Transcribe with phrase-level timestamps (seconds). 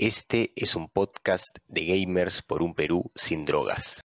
[0.00, 4.00] Este es un podcast de gamers por un Perú sin drogas.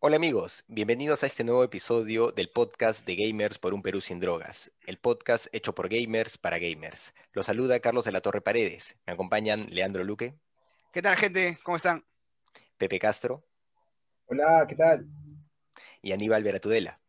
[0.00, 4.18] Hola amigos, bienvenidos a este nuevo episodio del podcast de Gamers por un Perú sin
[4.18, 7.14] drogas, el podcast hecho por gamers para gamers.
[7.34, 8.96] Los saluda Carlos de la Torre Paredes.
[9.06, 10.34] Me acompañan Leandro Luque.
[10.92, 11.60] ¿Qué tal gente?
[11.62, 12.04] ¿Cómo están?
[12.76, 13.44] Pepe Castro.
[14.26, 15.06] Hola, ¿qué tal?
[16.02, 17.00] Y Aníbal Veratudela.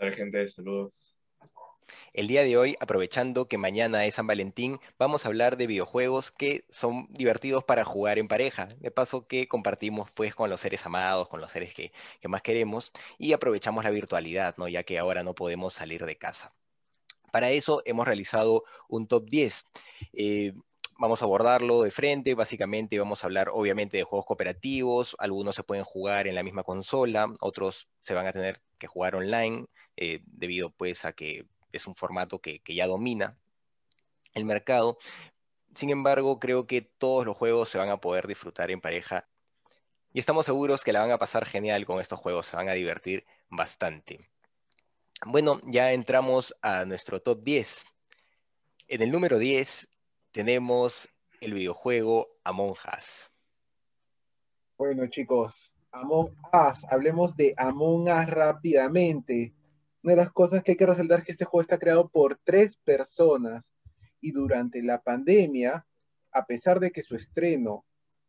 [0.00, 1.09] Hola gente, saludos.
[2.12, 6.30] El día de hoy, aprovechando que mañana es San Valentín, vamos a hablar de videojuegos
[6.32, 8.66] que son divertidos para jugar en pareja.
[8.80, 11.92] De paso que compartimos pues con los seres amados, con los seres que,
[12.28, 14.68] más queremos y aprovechamos la virtualidad, ¿no?
[14.68, 16.52] Ya que ahora no podemos salir de casa.
[17.32, 19.66] Para eso hemos realizado un top 10.
[20.12, 20.52] Eh,
[21.00, 25.62] vamos a abordarlo de frente, básicamente vamos a hablar obviamente de juegos cooperativos, algunos se
[25.62, 29.66] pueden jugar en la misma consola, otros se van a tener que jugar online,
[29.96, 33.36] eh, debido pues a que es un formato que, ya domina
[34.34, 34.98] el mercado.
[35.74, 39.28] Sin embargo, creo que todos los juegos se van a poder disfrutar en pareja
[40.12, 42.72] y estamos seguros que la van a pasar genial con estos juegos, se van a
[42.72, 44.28] divertir bastante.
[45.24, 47.84] Bueno, ya entramos a nuestro top 10.
[48.88, 49.88] En el número 10
[50.32, 51.08] tenemos
[51.40, 53.30] el videojuego Among Us.
[54.76, 59.52] Bueno, chicos, Among Us, hablemos de Among Us rápidamente.
[60.02, 62.38] Una de las cosas que hay que resaltar es que este juego está creado por
[62.42, 63.74] tres personas
[64.20, 65.86] y durante la pandemia,
[66.32, 67.84] a pesar de que su estreno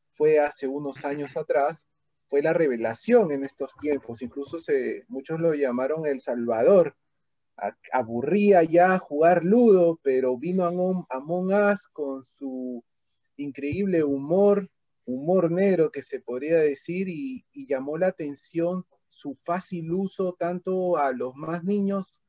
[0.10, 1.88] fue hace unos años atrás,
[2.28, 4.22] fue la revelación en estos tiempos.
[4.22, 4.58] Incluso
[5.08, 6.96] muchos lo llamaron El Salvador.
[7.94, 12.84] aburría ya jugar ludo, pero vino Among, Among Us con su
[13.38, 14.70] increíble humor,
[15.06, 21.12] humor negro que se podría decir, y llamó la atención su fácil uso tanto a
[21.12, 22.24] los más niños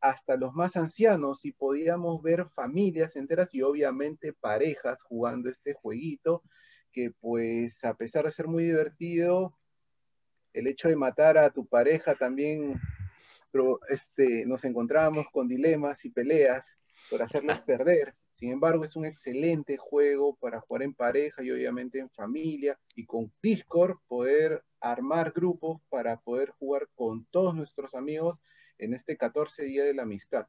[0.00, 6.42] hasta los más ancianos y podíamos ver familias enteras y obviamente parejas jugando este jueguito
[6.92, 9.58] que pues a pesar de ser muy divertido,
[10.52, 12.80] el hecho de matar a tu pareja también
[13.88, 16.78] este, nos encontramos con dilemas y peleas
[17.10, 18.14] por hacerlos perder.
[18.36, 23.06] Sin embargo, es un excelente juego para jugar en pareja y obviamente en familia y
[23.06, 28.42] con Discord poder armar grupos para poder jugar con todos nuestros amigos
[28.76, 30.46] en este 14 día de la amistad.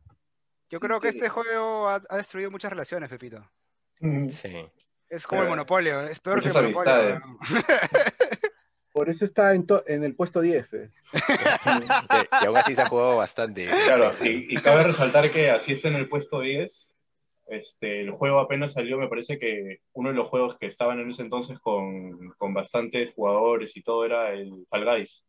[0.69, 3.49] Yo creo que, este juego ha, destruido muchas relaciones, Pepito.
[4.01, 4.67] Sí.
[5.07, 7.19] Es como el monopolio, es peor que el monopolio.
[8.91, 10.67] Por eso está en, en el puesto 10.
[10.73, 13.69] y, aún así se ha jugado bastante.
[13.85, 16.96] Claro, y, y, cabe resaltar que así está en el puesto 10,
[17.49, 21.09] este, el juego apenas salió, me parece que uno de los juegos que estaban en
[21.09, 25.25] ese entonces con, con bastantes jugadores y todo era el Fall Guys.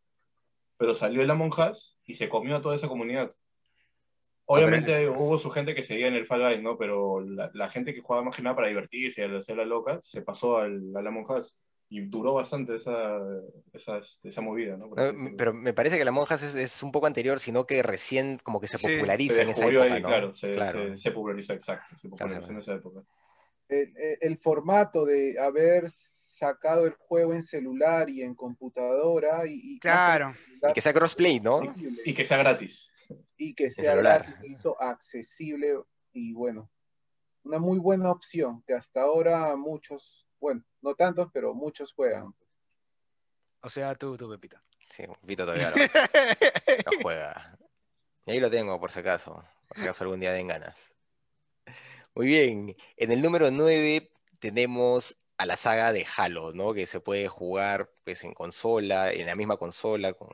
[0.77, 3.35] Pero salió el Among Us y se comió a toda esa comunidad.
[4.47, 6.79] Obviamente hubo su gente que seguía en el Fall Guys, ¿no?
[6.79, 10.23] Pero la, gente que jugaba más que nada para divertirse y hacer la loca se
[10.23, 13.19] pasó al, al Among Us y duró bastante esa,
[13.73, 14.91] esa, esa movida, ¿no?
[15.37, 18.61] pero me parece que la monja es, es, un poco anterior, sino que recién como
[18.61, 22.75] que se populariza en esa época, Claro, se, Se, popularizó, exacto, se popularizó en esa
[22.75, 23.03] época.
[23.69, 30.35] El, el, formato de haber sacado el juego en celular y en computadora y, claro.
[30.71, 31.61] y que sea crossplay no
[32.05, 32.91] y que sea gratis.
[33.37, 35.75] Y que sea gratis hizo accesible
[36.13, 36.71] y bueno
[37.45, 42.35] una muy buena opción que hasta ahora muchos bueno, no tantos, pero muchos juegan.
[43.61, 44.59] O sea, tú, tú, Pepito.
[44.91, 45.73] Sí, Pepito todavía
[46.87, 47.59] no, juega.
[48.27, 49.45] Y ahí lo tengo, por si acaso.
[49.69, 50.77] Por si acaso algún día den ganas.
[52.15, 52.77] Muy bien.
[52.97, 54.11] En el número 9
[54.41, 56.75] tenemos a la saga de Halo, ¿no?
[56.75, 60.29] Que se puede jugar pues, en consola, en la misma consola, con,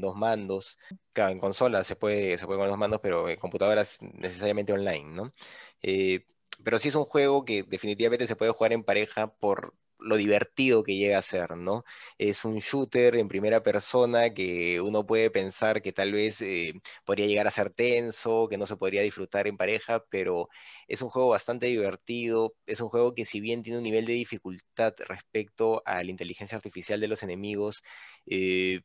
[0.00, 0.78] dos mandos.
[1.12, 5.12] Claro, en consola se puede, se puede con dos mandos, pero en computadoras necesariamente online,
[5.12, 5.34] ¿no?
[5.82, 6.26] Eh,
[6.64, 10.82] pero sí es un juego que definitivamente se puede jugar en pareja por lo divertido
[10.82, 11.84] que llega a ser, ¿no?
[12.18, 17.26] Es un shooter en primera persona que uno puede pensar que tal vez eh, podría
[17.26, 20.48] llegar a ser tenso, que no se podría disfrutar en pareja, pero
[20.88, 24.14] es un juego bastante divertido, es un juego que si bien tiene un nivel de
[24.14, 27.82] dificultad respecto a la inteligencia artificial de los enemigos,
[28.26, 28.80] eh,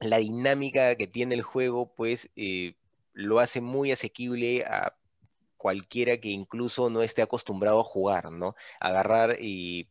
[0.00, 2.30] la dinámica que tiene el juego, pues...
[2.36, 2.74] Eh,
[3.14, 4.96] lo hace muy asequible a
[5.64, 8.54] cualquiera que incluso no esté acostumbrado a jugar, ¿no?
[8.80, 9.88] Agarrar y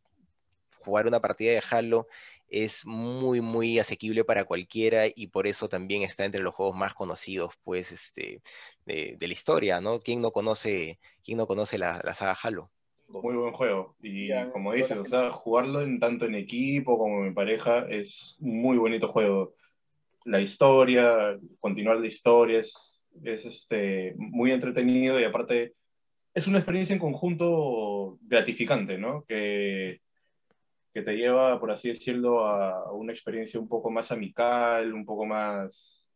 [0.78, 2.06] jugar una partida de Halo
[2.48, 6.94] es muy, muy asequible para cualquiera y por eso también está entre los juegos más
[6.94, 8.44] conocidos, pues, este,
[8.86, 9.98] de, la historia, ¿no?
[10.00, 12.70] ¿Quién no conoce, quién no conoce la, saga Halo?
[13.08, 13.96] Muy buen juego.
[14.00, 18.78] Y como dices, o sea, jugarlo en, tanto en equipo como en pareja es muy
[18.78, 19.56] bonito juego.
[20.26, 22.93] La historia, continuar la historia, es
[23.24, 25.74] es este, muy entretenido y aparte
[26.34, 29.24] es una experiencia en conjunto gratificante, ¿no?
[29.28, 30.02] Que,
[30.94, 35.26] que te lleva, por así decirlo, a una experiencia un poco más amical, un poco
[35.26, 36.10] más,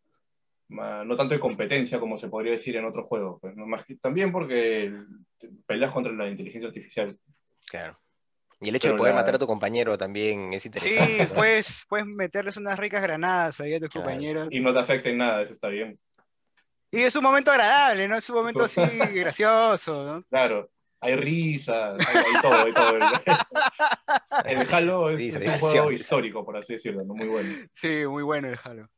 [0.69, 3.65] más no tanto de competencia como se podría decir en otros juegos, pues, ¿no?
[3.67, 4.91] más que- también porque
[5.65, 7.15] peleas contra la inteligencia artificial.
[7.69, 7.99] Claro.
[8.59, 11.05] Y el hecho de Pero poder la- matar a tu compañero también es interesante.
[11.11, 11.35] Sí, ¿no?
[11.35, 14.05] puedes, puedes meterles unas ricas granadas ahí a tus Claro.
[14.07, 14.47] compañeros.
[14.49, 15.99] Y no te afecta en nada, eso está bien.
[16.91, 18.17] Y es un momento agradable, ¿no?
[18.17, 18.81] Es un momento así
[19.13, 20.23] gracioso, ¿no?
[20.23, 20.69] Claro,
[20.99, 22.95] hay risas, hay, hay todo, hay todo.
[24.45, 27.13] El Halo es, un juego histórico, por así decirlo, ¿no?
[27.13, 27.49] muy bueno.
[27.73, 28.89] Sí, muy bueno el Halo.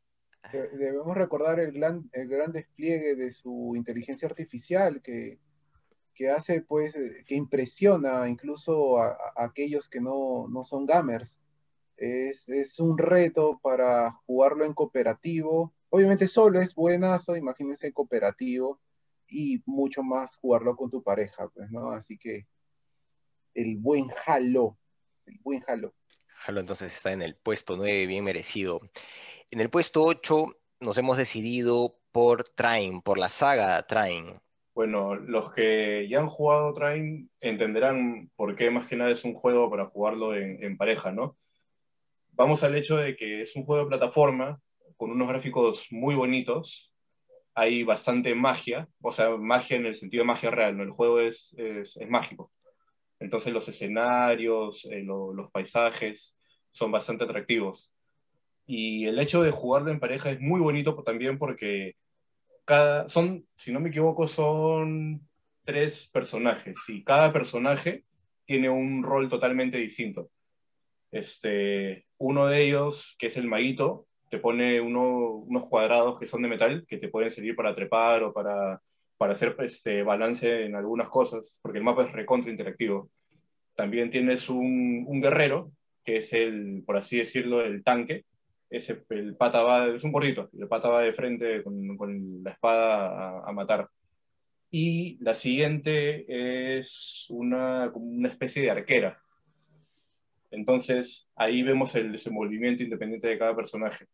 [0.51, 5.39] De- Debemos recordar el gran, el gran despliegue de su inteligencia artificial que,
[6.13, 11.39] que hace, pues, eh, que impresiona incluso a, a aquellos que no, no son gamers.
[11.97, 15.73] Es, es un reto para jugarlo en cooperativo.
[15.89, 18.79] Obviamente solo es buenazo, imagínense cooperativo
[19.27, 21.91] y mucho más jugarlo con tu pareja, pues, ¿no?
[21.91, 22.45] Así que
[23.55, 24.77] el buen Halo,
[25.25, 25.93] el buen Halo.
[26.45, 28.81] Halo entonces está en el puesto 9, bien merecido.
[29.51, 34.39] En el puesto 8 nos hemos decidido por Train, por la saga Train.
[34.73, 39.33] Bueno, los que ya han jugado Train entenderán por qué más que nada es un
[39.33, 41.35] juego para jugarlo en, en pareja, ¿no?
[42.31, 44.61] Vamos al hecho de que es un juego de plataforma
[44.99, 46.93] con unos gráficos muy bonitos,
[47.55, 50.83] hay bastante magia, o sea, magia en el sentido de magia real, ¿no?
[50.83, 52.51] El juego es, es, mágico.
[53.17, 56.37] Entonces los escenarios, eh, lo- los paisajes
[56.71, 57.89] son bastante atractivos.
[58.65, 61.95] Y el hecho de jugarlo en pareja es muy bonito también porque
[62.65, 65.25] cada, son, si no me equivoco, son
[65.63, 68.03] tres personajes y cada personaje
[68.43, 70.29] tiene un rol totalmente distinto.
[71.09, 76.41] Este, uno de ellos, que es el maguito, te pone uno- unos cuadrados que son
[76.41, 78.81] de metal que te pueden servir para trepar o para,
[79.17, 83.09] para hacer este, balance en algunas cosas, porque el mapa es recontra interactivo.
[83.75, 85.71] También tienes un, un guerrero,
[86.03, 88.25] que es el, por así decirlo, el tanque,
[88.69, 92.51] ese, el pata va, es un gordito, el pata va de frente con, con la
[92.51, 93.89] espada a, a matar.
[94.71, 96.25] Y la siguiente
[96.77, 99.19] es una, una especie de arquera.
[100.51, 104.05] Entonces, ahí vemos el desenvolvimiento independiente de cada personaje.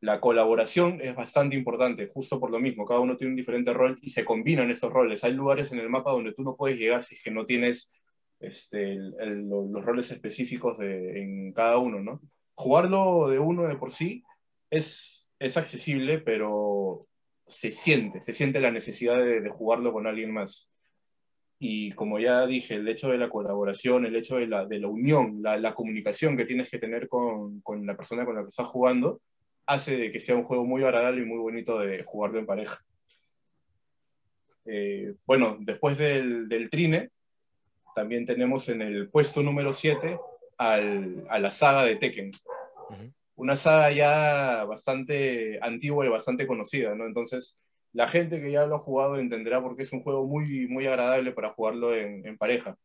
[0.00, 3.98] La colaboración es bastante importante, justo por lo mismo, cada uno tiene un diferente rol
[4.00, 5.24] y se combinan esos roles.
[5.24, 7.90] Hay lugares en el mapa donde tú no puedes llegar si es que no tienes
[8.38, 12.20] este, los roles específicos de, en cada uno, ¿no?
[12.54, 14.22] Jugarlo de uno de por sí
[14.70, 17.06] es, es accesible, pero
[17.46, 20.68] se siente, se siente la necesidad de, de jugarlo con alguien más.
[21.58, 24.86] Y como ya dije, el hecho de la colaboración, el hecho de la, de la
[24.86, 28.48] unión, la, la comunicación que tienes que tener con, con la persona con la que
[28.48, 29.20] estás jugando,
[29.68, 32.82] hace de que sea un juego muy agradable y muy bonito de jugarlo en pareja.
[34.64, 37.10] Eh, bueno, después del, del Trine,
[37.94, 40.18] también tenemos en el puesto número 7
[40.56, 42.30] al, a la saga de Tekken.
[43.36, 47.04] Una saga ya bastante antigua y bastante conocida, ¿no?
[47.04, 47.62] Entonces,
[47.92, 50.86] la gente que ya lo ha jugado entenderá por qué es un juego muy, muy
[50.86, 52.78] agradable para jugarlo en, en pareja.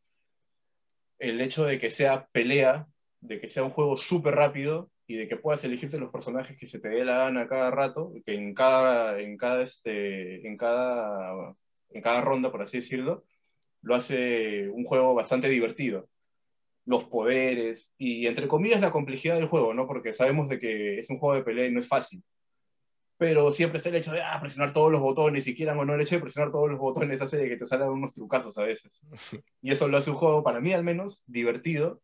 [1.18, 2.88] El hecho de que sea pelea,
[3.22, 6.66] de que sea un juego súper rápido y de que puedas elegirte los personajes que
[6.66, 11.56] se te dé la gana cada rato, que en cada, en cada, este, en cada,
[11.92, 13.24] en cada ronda, por así decirlo,
[13.84, 16.10] lo hace un juego bastante divertido.
[16.86, 19.86] Los poderes y, entre comillas, la complejidad del juego, ¿no?
[19.86, 22.24] Porque sabemos de que es un juego de pelea y no es fácil.
[23.18, 25.94] Pero siempre está el hecho de ah, presionar todos los botones, si quieran o no,
[25.94, 28.64] el hecho de presionar todos los botones hace de que te salgan unos trucazos a
[28.64, 29.00] veces.
[29.62, 32.02] Y eso lo hace un juego, para mí al menos, divertido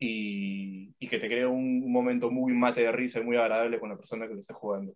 [0.00, 3.96] y, que te crea un, momento muy mate de risa y muy agradable con la
[3.96, 4.94] persona que lo esté jugando.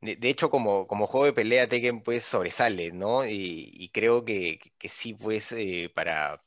[0.00, 3.26] De, hecho, como, como juego de pelea, Tekken pues sobresale, ¿no?
[3.26, 6.44] Y, creo que, que- sí, pues, eh, para,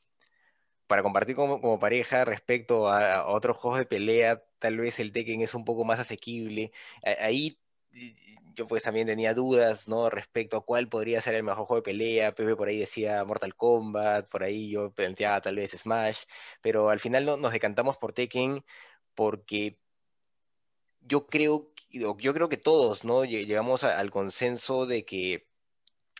[0.86, 5.42] para compartir como, como pareja respecto a, otros juegos de pelea, tal vez el Tekken
[5.42, 6.72] es un poco más asequible.
[7.20, 7.58] Ahí
[8.54, 10.10] yo pues también tenía dudas, ¿no?
[10.10, 12.34] Respecto a cuál podría ser el mejor juego de pelea.
[12.34, 16.24] Pepe por ahí decía Mortal Kombat, por ahí yo planteaba tal vez Smash,
[16.62, 18.64] pero al final no, nos decantamos por Tekken
[19.14, 19.78] porque
[21.00, 23.24] yo creo, yo creo que todos, ¿no?
[23.24, 25.46] Lle- Llegamos al consenso de que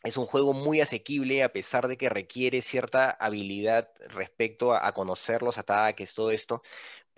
[0.05, 5.43] es un juego muy asequible a pesar de que requiere cierta habilidad respecto a conocer
[5.43, 6.63] los ataques, todo esto,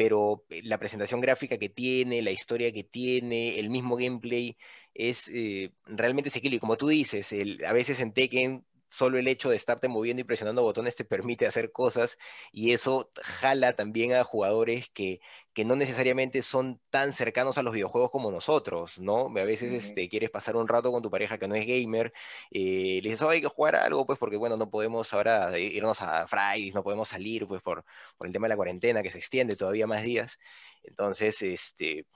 [0.03, 4.57] pero eh, la presentación gráfica que tiene, la historia que tiene, el mismo gameplay
[4.95, 6.57] es eh, realmente asequible.
[6.57, 7.33] Y como tú dices,
[7.65, 11.47] a veces en Tekken solo el hecho de estarte moviendo y presionando botones te permite
[11.47, 12.19] hacer cosas
[12.53, 15.21] y eso jala también a jugadores que,
[15.55, 19.27] que no necesariamente son tan cercanos a los videojuegos como nosotros, ¿no?
[19.29, 22.13] A veces este, quieres pasar un rato con tu pareja que no es gamer,
[22.51, 26.01] eh, le dices, "Oh, hay que jugar algo, pues porque bueno, no podemos ahora irnos
[26.03, 27.85] a Fridays, no podemos salir, pues por,
[28.17, 30.39] por el tema de la cuarentena que se extiende todavía más días.
[30.83, 32.07] Entonces, este,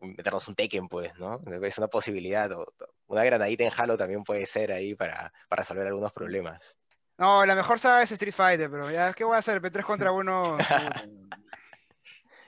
[0.00, 1.40] meternos un Tekken, pues, ¿no?
[1.64, 2.50] Es una posibilidad.
[2.52, 2.66] o-
[3.06, 6.76] una granadita en Halo también puede ser ahí para, para resolver algunos problemas.
[7.18, 9.60] No, la mejor saga es Street Fighter, pero ya, ¿qué voy a hacer?
[9.60, 10.56] P3 contra uno.
[10.58, 11.04] puta.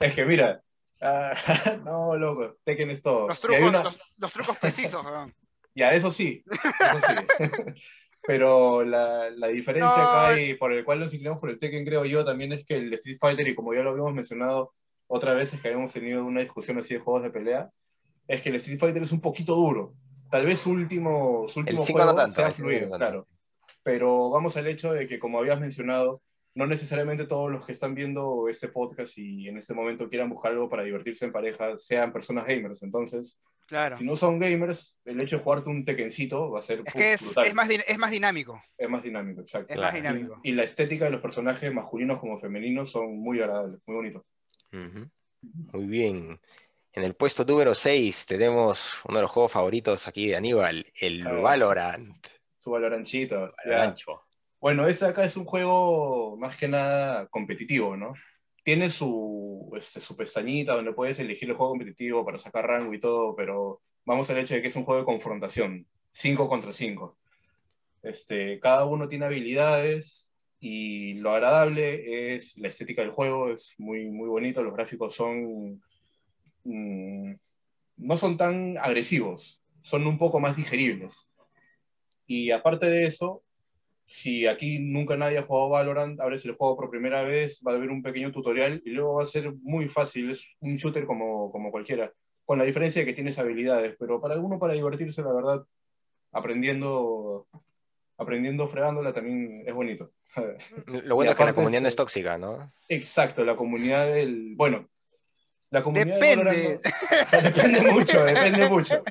[0.00, 0.60] Es que mira,
[1.00, 1.32] ah,
[1.84, 3.28] no, loco, Tekken es todo.
[3.28, 5.34] Los trucos, una- los, los trucos precisos, weón.
[5.76, 6.60] Ya, eso sí, eso
[7.08, 7.74] sí.
[8.26, 10.02] Pero la, la diferencia No.
[10.02, 12.76] acá y por el cual nos inclinamos por el Tekken, creo yo, también es que
[12.76, 14.72] el Street Fighter, y como ya lo habíamos mencionado
[15.06, 17.70] otras veces que habíamos tenido una discusión así de juegos de pelea,
[18.26, 19.94] es que el Street Fighter es un poquito duro.
[20.30, 23.28] Tal vez su último, su último juego no tanto, sea fluido, no claro.
[23.82, 26.22] Pero vamos al hecho de que, como habías mencionado,
[26.54, 30.52] no necesariamente todos los que están viendo este podcast y en este momento quieran buscar
[30.52, 32.82] algo para divertirse en pareja sean personas gamers.
[32.82, 33.94] Entonces, Claro.
[33.94, 37.12] si no son gamers, el hecho de jugarte un Tekkencito va a ser Es que
[37.14, 38.62] es, es, más, es más dinámico.
[38.76, 39.72] Es más dinámico, exacto.
[39.72, 39.92] Es Claro.
[39.92, 40.40] más dinámico.
[40.42, 44.22] Y, y la estética de los personajes masculinos como femeninos son muy agradables, muy bonitos.
[45.72, 46.40] Muy bien.
[46.92, 51.24] En el puesto número 6 tenemos uno de los juegos favoritos aquí de Aníbal, el.
[51.24, 52.26] Valorant.
[52.58, 53.52] Su valoranchito.
[53.64, 54.22] Valorancho.
[54.60, 58.14] Bueno, ese acá es un juego más que nada competitivo, ¿no?
[58.62, 63.00] Tiene su, este, su pestañita donde puedes elegir el juego competitivo para sacar rango y
[63.00, 67.18] todo, pero vamos al hecho de que es un juego de confrontación, 5 contra 5.
[68.04, 70.23] Este, cada uno tiene habilidades
[70.66, 75.82] y lo agradable es la estética del juego, es muy, muy bonito, los gráficos son...
[76.64, 77.32] mm,
[77.98, 81.28] no son tan agresivos, son un poco más digeribles.
[82.26, 83.42] Y aparte de eso,
[84.06, 87.74] si aquí nunca nadie ha jugado Valorant, abres el juego por primera vez, va a
[87.74, 91.52] haber un pequeño tutorial y luego va a ser muy fácil, es un shooter como,
[91.52, 92.10] como cualquiera,
[92.46, 95.66] con la diferencia de que tienes habilidades, pero para alguno para divertirse, la verdad,
[96.32, 97.48] aprendiendo,
[98.16, 100.12] aprendiendo fregándola también es bonito.
[100.86, 102.72] Lo bueno es que la comunidad no es tóxica, ¿no?
[102.88, 104.54] Exacto, la comunidad del...
[104.56, 104.88] Bueno,
[105.70, 106.80] la comunidad del Depende.
[106.82, 109.02] No- depende mucho, depende mucho.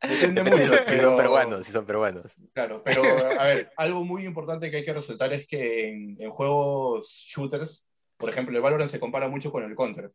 [0.00, 2.36] Depende mucho, Si son pero- peruanos, si son peruanos.
[2.52, 3.02] Claro, pero
[3.40, 7.88] a ver, algo muy importante que hay que resaltar es que en, en juegos shooters,
[8.16, 10.12] por ejemplo, el Valorant se compara mucho con el Counter.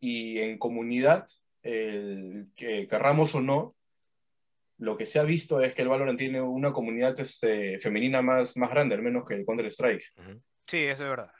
[0.00, 1.26] Y en comunidad,
[1.62, 3.76] el, que querramos o no,
[4.78, 8.56] lo que se ha visto es que el Valorant tiene una comunidad este, femenina más,
[8.56, 10.04] más grande, al menos que el Counter Strike.
[10.16, 10.40] Ujú.
[10.66, 11.30] Sí, eso es verdad.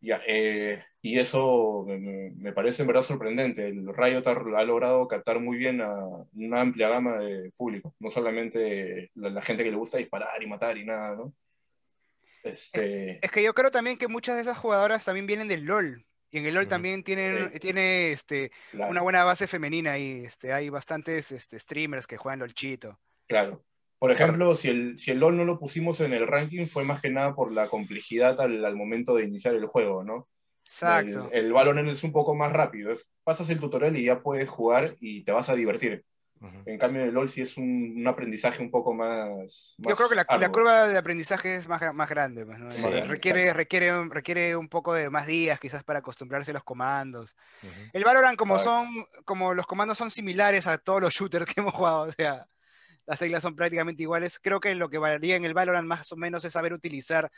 [0.00, 3.66] Ya, eh, y eso me- me, parece en verdad sorprendente.
[3.66, 5.92] El Riot ha, ha logrado captar muy bien a
[6.34, 10.46] una amplia gama de público, no solamente la, la gente que le gusta disparar y
[10.46, 11.34] matar y nada, ¿no?
[12.44, 16.06] Este, Es que yo creo también que muchas de esas jugadoras también vienen del LOL.
[16.30, 17.58] Y en el LOL también tienen, Sí.
[17.58, 22.40] tiene este, claro, una buena base femenina y este, hay bastantes este, streamers que juegan
[22.40, 22.98] LOLchito.
[23.26, 23.64] claro.
[24.00, 27.00] Por ejemplo, si el, si el LoL no lo pusimos en el ranking fue más
[27.00, 30.28] que nada por la complejidad al, al momento de iniciar el juego, ¿no?
[30.64, 31.28] Exacto.
[31.32, 32.92] El, el Valorant es un poco más rápido.
[32.92, 36.04] es- pasas el tutorial y ya puedes jugar y te vas a divertir.
[36.40, 36.62] Ujú.
[36.66, 39.74] En cambio, el LoL sí es un, un aprendizaje un poco más.
[39.78, 42.46] Yo más creo que la, la curva de aprendizaje es más, más grande.
[42.46, 42.70] pues, ¿no?
[42.70, 42.84] Sí.
[42.86, 46.64] Eh, requiere, requiere, un- requiere un poco de más días quizás para acostumbrarse a los
[46.64, 47.34] comandos.
[47.62, 47.72] Ujú.
[47.92, 48.88] El Valorant, como son,
[49.24, 52.46] como los comandos son similares a todos los shooters que hemos jugado, o sea,
[53.06, 54.38] las teclas son prácticamente iguales.
[54.38, 57.30] Creo que lo que varía en el Valorant más o menos es saber utilizar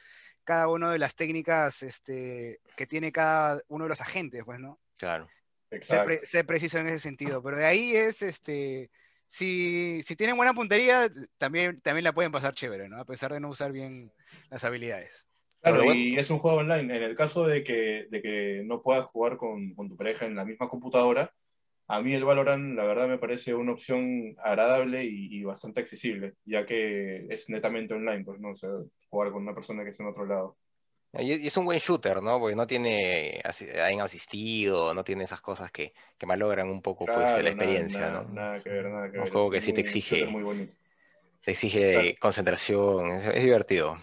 [0.44, 4.80] cada una de las técnicas este, que tiene cada uno de los agentes, pues, ¿no?
[4.96, 5.28] Claro.
[5.78, 7.42] Pre- ser preciso en ese sentido.
[7.42, 8.90] Pero de ahí es, este,
[9.26, 13.00] si, si tienen buena puntería, también, también la pueden pasar chévere, ¿no?
[13.00, 14.12] A pesar de no usar bien
[14.50, 15.24] las habilidades.
[15.62, 15.94] Claro, bueno.
[15.94, 16.96] y es un juego online.
[16.96, 20.34] En el caso de que, de que no puedas jugar con, con tu pareja en
[20.34, 21.32] la misma computadora,
[21.86, 26.34] a mí el Valorant, la verdad, me parece una opción agradable y, y bastante accesible,
[26.44, 28.70] ya que es netamente online, pues no, o sea,
[29.08, 30.56] jugar con una persona que está en otro lado.
[31.12, 32.38] Y y es un buen shooter, ¿no?
[32.38, 37.36] Porque no tiene en asistido, no tiene esas cosas que, que malogran un poco pues,
[37.42, 38.24] la experiencia, nada, ¿no?
[38.32, 39.32] Nada que ver, nada que Un ver.
[39.32, 40.26] juego es que sí te un exige.
[40.26, 40.74] muy bonito.
[41.44, 42.18] Te exige Claro.
[42.20, 43.98] concentración, es, es divertido.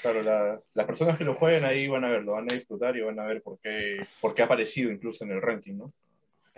[0.00, 3.00] Claro, la- las personas que lo jueguen ahí van a verlo, van a disfrutar y
[3.02, 5.92] van a ver por qué, por qué ha aparecido incluso en el ranking, ¿no?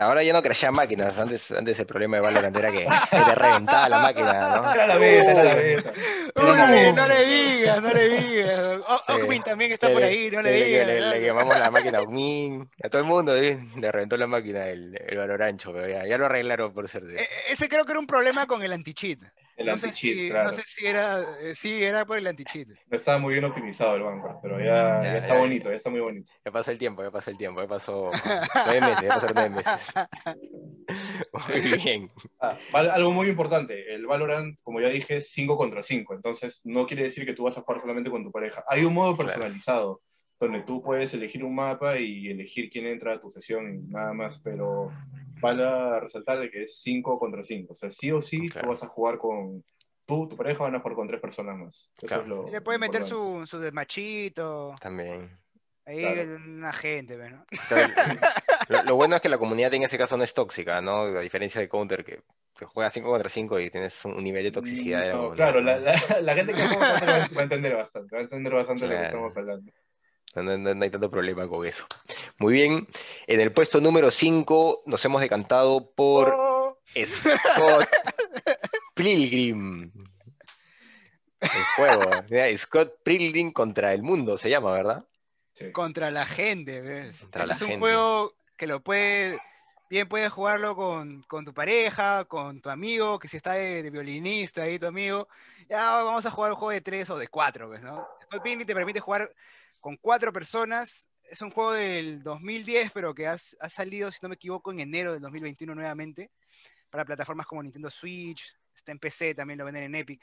[0.01, 3.35] Ahora ya no crashean máquinas, antes, antes el problema de Valorant era que, que te
[3.35, 4.73] reventaba la máquina, ¿no?
[4.73, 5.93] Era la beta, era la beta.
[6.37, 8.81] Uy, no le digas, no le digas.
[9.09, 10.87] Ogmin también está por ahí, no le digas.
[10.87, 13.59] le- quemamos la máquina a Ogmin, a todo el mundo, ¿sí?
[13.79, 17.21] le reventó la máquina el, el Valorancho, pero ya, ya lo arreglaron por suerte.
[17.23, 19.19] E- Ese creo que era un problema con el anti-cheat.
[19.61, 20.49] El no sé si, claro.
[20.49, 22.69] no sé si era, eh, sí, era por el anti-cheat.
[22.69, 25.41] No estaba muy bien optimizado el banco, pero ya, Ya, ya está ya.
[25.41, 26.33] bonito, ya está muy bonito.
[26.45, 28.11] Ya pasó el tiempo, ya pasó el tiempo, ya pasó
[28.65, 29.75] nueve meses, ya pasaron nueve meses.
[31.49, 32.11] Muy bien.
[32.41, 36.87] Ah, algo muy importante, el Valorant, como ya dije, es 5 contra 5, entonces no
[36.87, 38.65] quiere decir que tú vas a jugar solamente con tu pareja.
[38.69, 39.27] Hay un modo Claro.
[39.29, 40.03] personalizado,
[40.39, 44.13] donde tú puedes elegir un mapa y elegir quién entra a tu sesión y nada
[44.15, 44.91] más, pero
[45.41, 48.67] vale a resaltar de que es 5 contra 5, o sea, sí o sí Claro.
[48.67, 49.65] tú vas a jugar con...
[50.07, 51.91] Tú, tu pareja van a jugar con tres personas más.
[51.99, 52.23] Eso Claro.
[52.23, 55.39] es lo Y le puede meter su, su desmachito, También.
[55.87, 56.37] ahí Claro.
[56.37, 57.45] una gente, ¿no?
[57.69, 57.89] Claro,
[58.69, 61.03] Lo, lo bueno es que la comunidad en ese caso no es tóxica, ¿no?
[61.03, 62.23] A diferencia de Counter, que
[62.57, 65.13] te juegas 5 contra 5 y tienes un nivel de toxicidad.
[65.13, 68.53] No, claro, la, la- la gente que juega va a entender bastante, va a entender
[68.55, 69.07] bastante lo que Claro.
[69.07, 69.73] estamos hablando.
[70.35, 71.85] No, no- no- no hay tanto problema con eso.
[72.39, 72.87] Muy bien.
[73.27, 77.89] En el puesto número 5 nos hemos decantado por Oh, Scott
[78.95, 79.91] Pilgrim.
[81.41, 82.11] El juego.
[82.57, 85.05] Scott Pilgrim contra el mundo se llama, ¿verdad?
[85.53, 85.73] Sí.
[85.73, 87.21] contra la gente, ¿ves?
[87.23, 87.81] Contra la es un gente.
[87.81, 89.39] juego que lo puede,
[89.91, 93.91] bien puedes jugarlo con, con tu pareja, con tu amigo, que si está de, de
[93.91, 95.29] violinista ahí tu amigo,
[95.69, 97.83] ya vamos a jugar un juego de tres o de cuatro, ¿ves?
[97.83, 98.07] ¿no?
[98.25, 99.31] Scott Pilgrim te permite jugar
[99.81, 101.09] con cuatro personas.
[101.25, 105.13] Es un juego del 2010, pero que ha salido, si no me equivoco, en enero
[105.13, 106.31] del 2021 nuevamente,
[106.91, 108.43] para plataformas como Nintendo Switch,
[108.75, 110.23] está en PC, también lo venden en Epic.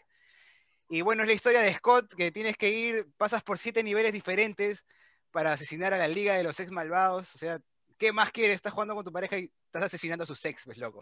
[0.90, 4.14] Y bueno, es la historia de Scott, que tienes que ir, pasas por siete niveles
[4.14, 4.86] diferentes
[5.32, 7.36] para asesinar a la Liga de los Ex Malvados.
[7.36, 7.60] O sea,
[7.98, 8.56] ¿qué más quieres?
[8.56, 11.02] Estás jugando con tu pareja y estás asesinando a sus ex, pues loco.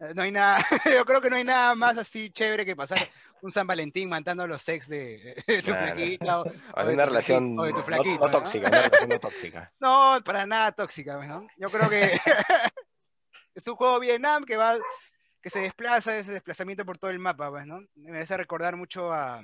[0.00, 0.58] Eh, No hay nada,
[0.96, 2.98] yo creo que no hay nada más así chévere que pasar
[3.42, 5.86] un San Valentín matando a los ex de, de tu Claro.
[5.86, 6.40] flaquita.
[6.40, 6.44] o-
[6.76, 8.30] O de una tu relación o de tu no- no, ¿no?
[8.30, 9.72] tóxica, una relación no tóxica.
[9.80, 11.46] No, para nada tóxica, ¿no?
[11.56, 12.18] Yo creo que
[13.54, 14.76] es un juego Vietnam que va,
[15.40, 17.80] que se desplaza, ese desplazamiento por todo el mapa, pues, ¿no?
[17.94, 19.42] Me hace recordar mucho a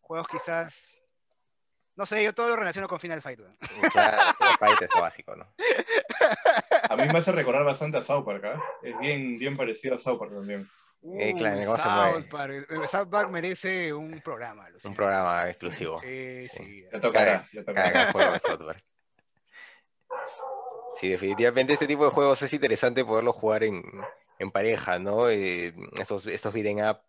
[0.00, 0.96] juegos quizás,
[1.96, 3.40] no sé, yo todo lo relaciono con Final Fight.
[3.92, 5.46] Claro, el fight es lo básico, ¿no?
[6.90, 8.62] A mí me hace recordar bastante a South Park, ¿ah?
[8.82, 10.68] Es bien, bien parecido a South Park también.
[11.18, 12.22] Eh, claro, Uy, ¿cómo se South mueve?
[12.30, 12.66] Park.
[12.70, 15.98] Eh, South Park merece un programa, lo Un programa exclusivo.
[15.98, 16.64] Sí, Sí.
[16.64, 16.84] sí.
[16.92, 17.90] Le tocará, Cada- le Cada tocará.
[17.90, 18.84] gran juego de South Park.
[20.96, 23.82] Sí, definitivamente este tipo de juegos es interesante poderlo jugar en,
[24.38, 25.28] en pareja, ¿no?
[25.28, 27.00] Eh, estos, estos beat'em up.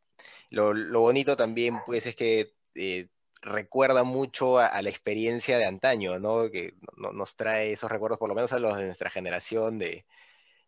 [0.49, 3.09] Lo, lo bonito también, pues, es que eh,
[3.45, 6.49] recuerda mucho a, a la experiencia de antaño, ¿no?
[6.51, 10.05] Que no- nos trae esos recuerdos, por lo menos a los de nuestra generación, de,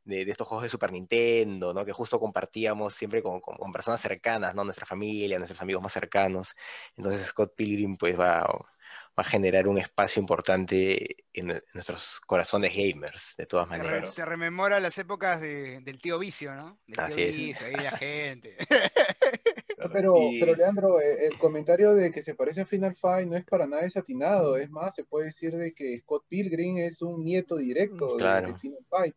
[0.05, 1.85] de, de estos juegos de Super Nintendo, ¿no?
[1.85, 4.63] Que justo compartíamos siempre con, con- con personas cercanas, ¿no?
[4.63, 6.55] Nuestra familia, nuestros amigos más cercanos.
[6.95, 12.71] Entonces Scott Pilgrim, pues, va, va a generar un espacio importante en, en nuestros corazones
[12.75, 14.13] gamers, de todas Te, re- maneras.
[14.15, 16.79] te rememora las épocas de- del tío Vicio, ¿no?
[16.87, 17.35] Del Así tío es.
[17.35, 18.57] Vicio, ahí la gente.
[19.77, 19.91] Claro.
[19.93, 23.37] Pero, Y- pero Leandro, eh, el comentario de que se parece a Final Fight no
[23.37, 24.57] es para nada desatinado.
[24.57, 28.47] Es más, se puede decir de que Scott Pilgrim es un nieto directo de- Claro.
[28.47, 29.15] de, Final Fight.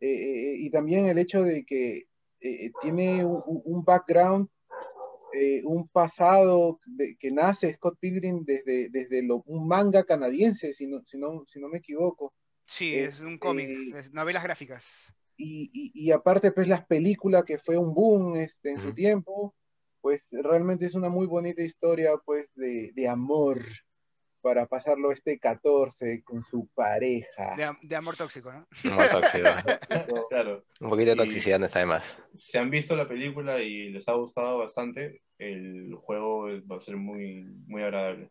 [0.00, 2.06] Eh, eh, y también el hecho de que
[2.40, 4.48] eh, tiene un, un- un background,
[5.32, 10.86] eh, un pasado de- que nace Scott Pilgrim desde, desde lo- un manga canadiense, si
[10.86, 12.32] no, si no, si no me equivoco.
[12.66, 15.12] Sí, es un Este- cómic, es novelas gráficas.
[15.36, 19.54] y, y- y aparte pues las películas que fue un boom este, en su tiempo,
[20.00, 23.60] pues realmente es una muy bonita historia pues de, de amor
[24.40, 27.56] para pasarlo este 14 con su pareja.
[27.56, 28.66] De, de amor tóxico, ¿no?
[28.84, 30.26] Muy tóxico.
[30.30, 32.18] Claro, Un poquito de toxicidad no está de más.
[32.36, 36.96] si han visto la película y les ha gustado bastante, el juego va a ser
[36.96, 38.30] muy, muy agradable.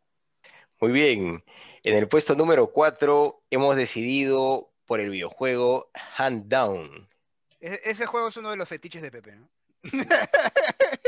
[0.80, 1.44] Muy bien.
[1.84, 7.08] En el puesto número 4 hemos decidido por el videojuego Hand Down,
[7.60, 9.50] E- ese juego es uno de los fetiches de Pepe, ¿no?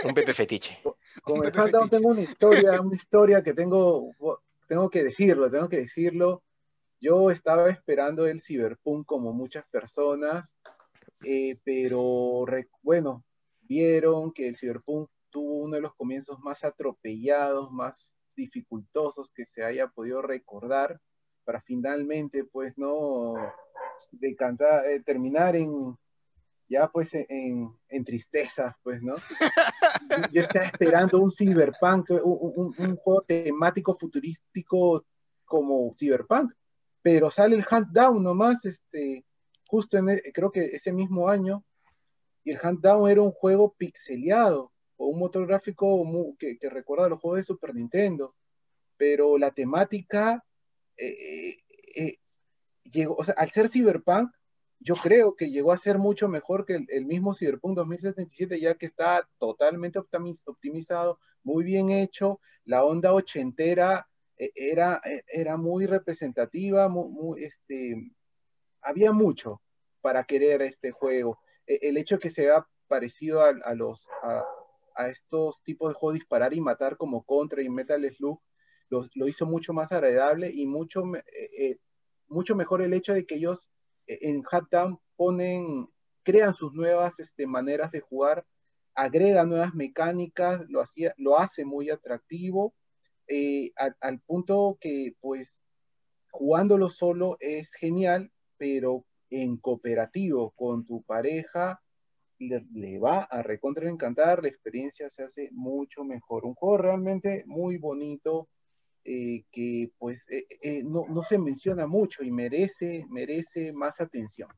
[0.03, 0.79] un Pepe fetiche.
[1.23, 1.97] Con el Pepe Handdown Fetiche.
[1.97, 4.15] tengo una historia, una historia que tengo,
[4.67, 6.43] tengo que decirlo, tengo que decirlo.
[7.01, 10.55] Yo estaba esperando el Cyberpunk como muchas personas,
[11.23, 12.45] eh, pero
[12.81, 13.23] bueno,
[13.61, 19.63] vieron que el Cyberpunk tuvo uno de los comienzos más atropellados, más dificultosos que se
[19.63, 20.99] haya podido recordar,
[21.45, 23.33] para finalmente, pues, no
[24.11, 25.97] decantar, eh, terminar en
[26.69, 29.15] ya pues en, en tristezas, pues, ¿no?
[30.31, 35.03] Yo, estaba esperando un Cyberpunk, un, un- un juego temático futurístico
[35.45, 36.53] como Cyberpunk,
[37.01, 39.25] pero sale el Hunt Down nomás, este,
[39.67, 41.65] justo en, e- creo que ese mismo año,
[42.43, 46.69] y el Hunt Down era un juego pixeleado, o un motor gráfico mu- que, que
[46.69, 48.35] recuerda a los juegos de Super Nintendo,
[48.97, 50.45] pero la temática
[50.97, 51.57] eh,
[51.95, 52.19] eh,
[52.83, 54.29] llegó, o sea, al ser Cyberpunk,
[54.79, 58.85] yo creo que llegó a ser mucho mejor que el, mismo Cyberpunk 2077, ya que
[58.85, 66.87] está totalmente optimizado, muy bien hecho, la onda ochentera e, era, e, era muy representativa,
[66.87, 68.11] muy, este,
[68.81, 69.61] había mucho
[70.01, 71.39] para querer este juego.
[71.67, 76.53] E, el hecho de que sea parecido a, los, a, estos tipos de juegos disparar
[76.53, 78.41] y matar como Contra y Metal Slug,
[78.89, 81.03] lo, hizo mucho más agradable y mucho,
[82.27, 83.69] mucho mejor el hecho de que ellos
[84.21, 85.87] en Hatdown ponen,
[86.23, 88.45] crean sus nuevas este, maneras de jugar,
[88.95, 92.73] agregan nuevas mecánicas, lo, hacía, lo hace muy atractivo,
[93.27, 95.61] eh, al, punto que pues
[96.31, 101.79] jugándolo solo es genial, pero en cooperativo con tu pareja
[102.39, 106.45] le, va a recontra encantar, la experiencia se hace mucho mejor.
[106.45, 108.49] Un juego realmente muy bonito,
[109.11, 114.49] eh, que pues eh, eh, no, se menciona mucho y merece, merece más atención.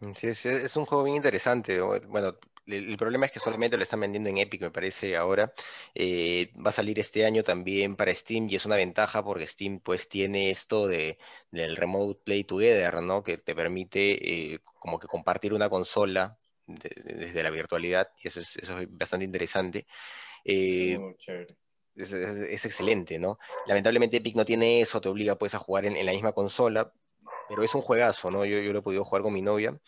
[0.00, 1.80] Mm, sí, es, un juego bien interesante.
[1.80, 5.50] Bueno, el, problema es que solamente lo están vendiendo en Epic, me parece, ahora.
[5.96, 10.10] va a salir este año también para Steam y es una ventaja porque Steam pues
[10.10, 11.16] tiene esto de,
[11.50, 13.22] del Remote Play Together, ¿no?
[13.22, 18.78] Que te permite como que compartir una consola desde la virtualidad y eso es, eso
[18.78, 19.86] es bastante interesante.
[20.44, 21.14] Oh,
[22.02, 23.38] es, excelente, ¿no?
[23.66, 26.92] Lamentablemente Epic no tiene eso, te obliga pues a jugar en, la misma consola,
[27.48, 28.44] pero es un juegazo, ¿no?
[28.44, 29.78] Yo, yo lo he podido jugar con mi novia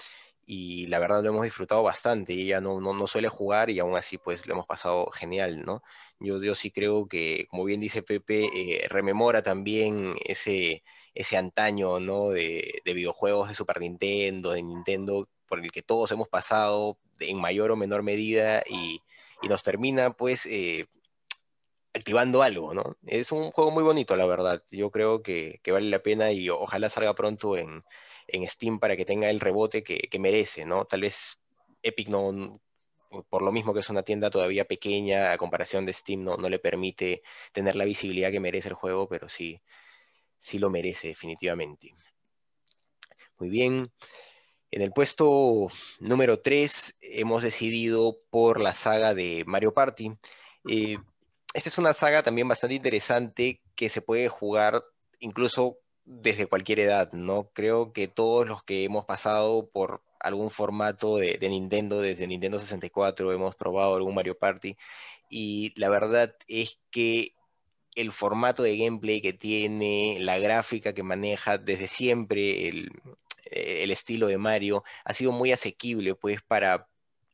[0.50, 2.34] y la verdad lo hemos disfrutado bastante.
[2.34, 5.82] Y ella no, suele jugar y aún así pues lo hemos pasado genial, ¿no?
[6.18, 10.82] Yo, yo sí creo que, como bien dice Pepe, eh, rememora también ese,
[11.14, 12.30] ese antaño, ¿no?
[12.30, 17.70] De, videojuegos de Super Nintendo, de Nintendo, por el que todos hemos pasado en mayor
[17.70, 19.02] o menor medida y,
[19.48, 20.86] nos termina pues eh,
[21.94, 22.96] activando algo, ¿no?
[23.06, 24.62] Es un juego muy bonito, la verdad.
[24.70, 27.84] Yo creo que, vale la pena y ojalá salga pronto en,
[28.46, 30.84] Steam para que tenga el rebote que, merece, ¿no?
[30.84, 31.38] Tal vez
[31.82, 32.60] Epic no,
[33.28, 36.48] por lo mismo que es una tienda todavía pequeña a comparación de Steam, no, no
[36.48, 37.22] le permite
[37.52, 39.60] tener la visibilidad que merece el juego, pero sí,
[40.38, 41.94] sí lo merece definitivamente.
[43.38, 43.90] Muy bien.
[44.70, 50.12] En el puesto número 3 hemos decidido por la saga de Mario Party.
[50.68, 50.98] Eh,
[51.52, 54.84] esta es una saga también bastante interesante que se puede jugar
[55.18, 57.50] incluso desde cualquier edad, ¿no?
[57.52, 63.32] Creo que todos los que hemos pasado por algún formato de, Nintendo, desde Nintendo 64,
[63.32, 64.76] hemos probado algún Mario Party,
[65.28, 67.34] y la verdad es que
[67.94, 72.90] el formato de gameplay que tiene, la gráfica que maneja desde siempre, el,
[73.44, 76.89] el estilo de Mario, ha sido muy asequible, pues, para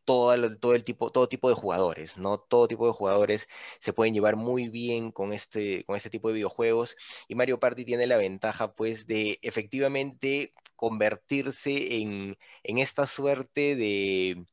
[0.06, 2.38] todo todo el tipo, todo tipo de jugadores, ¿no?
[2.38, 3.48] Todo tipo de jugadores
[3.80, 6.96] se pueden llevar muy bien con este, con este tipo de videojuegos
[7.28, 14.46] y Mario Party tiene la ventaja pues de efectivamente convertirse en, esta suerte de,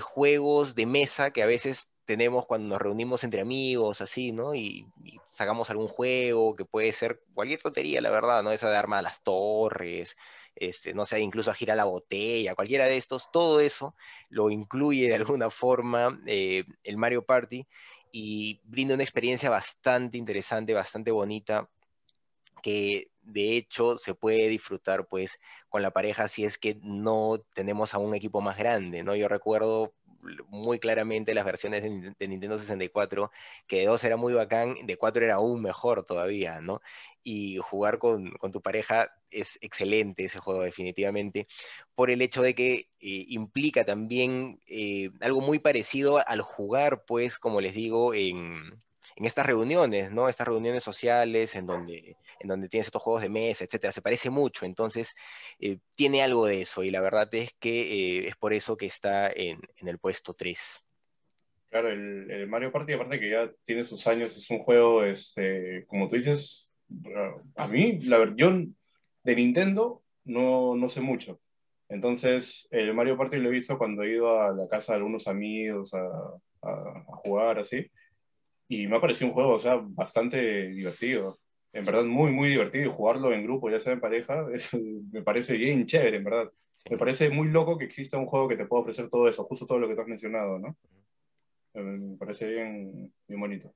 [0.00, 4.54] juegos de mesa que a veces tenemos cuando nos reunimos entre amigos, así, ¿no?
[4.54, 8.52] Y, y, sacamos algún juego que puede ser cualquier tontería, la verdad, ¿no?
[8.52, 10.16] Esa de arma a las torres,
[10.56, 13.94] este, no sé, incluso a girar la botella, cualquiera de estos, todo eso
[14.28, 17.66] lo incluye de alguna forma eh, el Mario Party
[18.10, 21.68] y brinda una experiencia bastante interesante, bastante bonita,
[22.62, 25.38] que de hecho se puede disfrutar pues
[25.68, 29.14] con la pareja si es que no tenemos a un equipo más grande, ¿no?
[29.14, 29.92] Yo recuerdo
[30.48, 33.30] muy claramente las versiones de, Nintendo 64,
[33.66, 36.80] que de 2 era muy bacán, de 4 era aún mejor todavía, ¿no?
[37.22, 41.46] Y jugar con, tu pareja es excelente ese juego definitivamente,
[41.94, 47.38] por el hecho de que eh, implica también eh, algo muy parecido al jugar, pues,
[47.38, 48.82] como les digo, en,
[49.16, 50.28] en estas reuniones, ¿no?
[50.28, 54.30] Estas reuniones sociales en donde, en donde tienes estos juegos de mesa, etcétera, se parece
[54.30, 55.14] mucho, entonces
[55.58, 57.80] eh, tiene algo de eso y la verdad es que
[58.18, 60.82] eh, es por eso que está en, el puesto 3.
[61.68, 66.08] Claro, el, Mario Party, aparte que ya tiene sus años, es un juego, este, como
[66.08, 66.70] tú dices,
[67.56, 68.76] a mí, la versión
[69.24, 71.40] de Nintendo no, no sé mucho.
[71.88, 75.26] Entonces, el Mario Party lo he visto cuando he ido a la casa de algunos
[75.28, 76.06] amigos a,
[76.62, 77.90] a jugar así
[78.68, 81.38] y me ha parecido un juego, o sea, bastante divertido.
[81.76, 82.86] En verdad, muy, muy divertido.
[82.86, 84.46] Y jugarlo en grupo, ya sea en pareja,
[85.12, 86.50] me parece bien chévere, en verdad.
[86.90, 89.66] Me parece muy loco que exista un juego que te pueda ofrecer todo eso, justo
[89.66, 90.74] todo lo que tú has mencionado, ¿no?
[91.74, 93.74] Eh, me parece bien, bien bonito.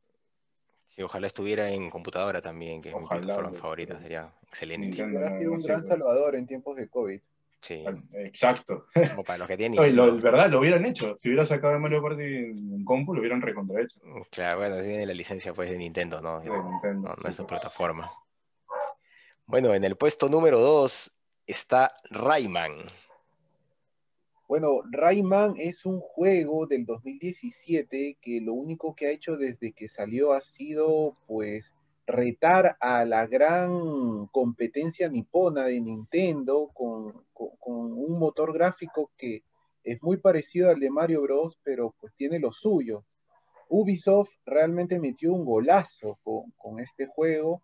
[0.88, 5.04] Sí, ojalá estuviera en computadora también, que es mi plataforma favorita, sería excelente.
[5.04, 7.20] Hubiera sido un gran salvador en tiempos de COVID.
[7.60, 7.84] Sí.
[8.14, 8.86] Exacto.
[8.94, 9.78] Como para los que tienen.
[9.96, 11.16] No, verdad, lo hubieran hecho.
[11.18, 14.00] Si hubiera sacado el Mario Party en compu, lo hubieran recontrahecho.
[14.02, 16.40] Mm, claro, bueno, tiene la licencia pues de Nintendo, ¿no?
[16.40, 18.10] De Nintendo, no, es su plataforma.
[19.46, 21.12] Bueno, en el puesto número 2
[21.46, 22.86] está Rayman.
[24.48, 29.86] Bueno, Rayman es un juego del 2017 que lo único que ha hecho desde que
[29.86, 31.74] salió ha sido pues
[32.06, 37.24] retar a la gran competencia nipona de Nintendo con,
[37.64, 39.42] un motor gráfico que
[39.84, 43.04] es muy parecido al de Mario Bros, pero pues tiene lo suyo.
[43.68, 47.62] Ubisoft realmente metió un golazo con, este juego,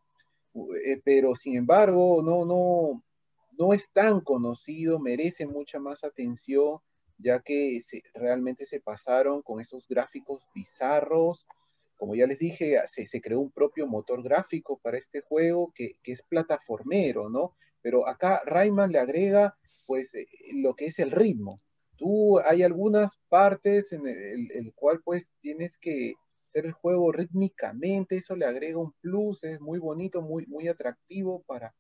[0.85, 3.03] eh, pero sin embargo no, no,
[3.59, 6.79] no es tan conocido, merece mucha más atención,
[7.19, 7.81] ya que
[8.15, 11.47] realmente se pasaron con esos gráficos bizarros,
[11.97, 16.23] como ya les dije, se, creó un propio motor gráfico para este juego que, es
[16.23, 17.57] plataformero, ¿no?
[17.83, 21.61] Pero acá Rayman le agrega, pues, eh, lo que es el ritmo.
[21.96, 26.14] Tú, hay algunas partes en el, cual, pues, tienes que
[26.46, 31.42] hacer el juego rítmicamente, eso le agrega un plus, es muy bonito, muy, muy atractivo
[31.46, 31.75] para,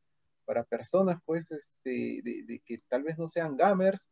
[0.44, 4.08] para personas, pues, este, de que tal vez no sean gamers,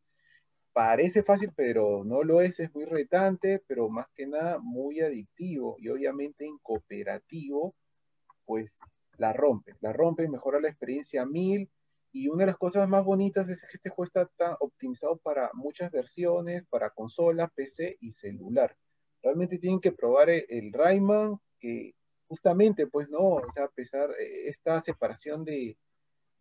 [0.75, 5.77] parece fácil, pero no lo es, es muy retante, pero más que nada muy adictivo
[5.79, 7.73] y obviamente en cooperativo,
[8.43, 8.81] pues
[9.17, 11.69] la rompe, la rompe, mejora la experiencia mil.
[12.15, 14.29] Y una de las cosas más bonitas es que este juego está
[14.61, 18.73] optimizado para muchas versiones, para consola, PC y celular.
[19.21, 21.93] Realmente tienen que probar el, Rayman, que
[22.29, 25.77] justamente, pues no, o sea, a pesar esta separación de,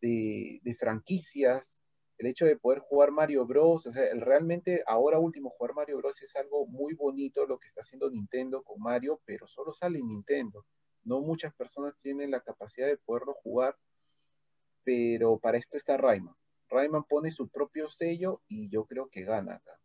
[0.01, 1.83] de, franquicias,
[2.19, 3.85] el hecho de poder jugar Mario Bros.
[3.89, 6.23] O sea, realmente ahora último jugar Mario Bros.
[6.23, 10.07] es algo muy bonito lo que está haciendo Nintendo con Mario, pero solo sale en
[10.07, 10.65] Nintendo.
[11.03, 13.77] No muchas personas tienen la capacidad de poderlo jugar,
[14.85, 16.35] pero para esto está Rayman.
[16.69, 19.79] Rayman pone su propio sello y yo creo que gana acá.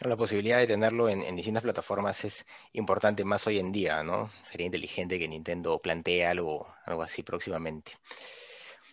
[0.00, 4.30] La posibilidad de tenerlo en, en, distintas plataformas es importante más hoy en día, ¿no?
[4.50, 7.92] Sería inteligente que Nintendo plantee algo, algo así próximamente.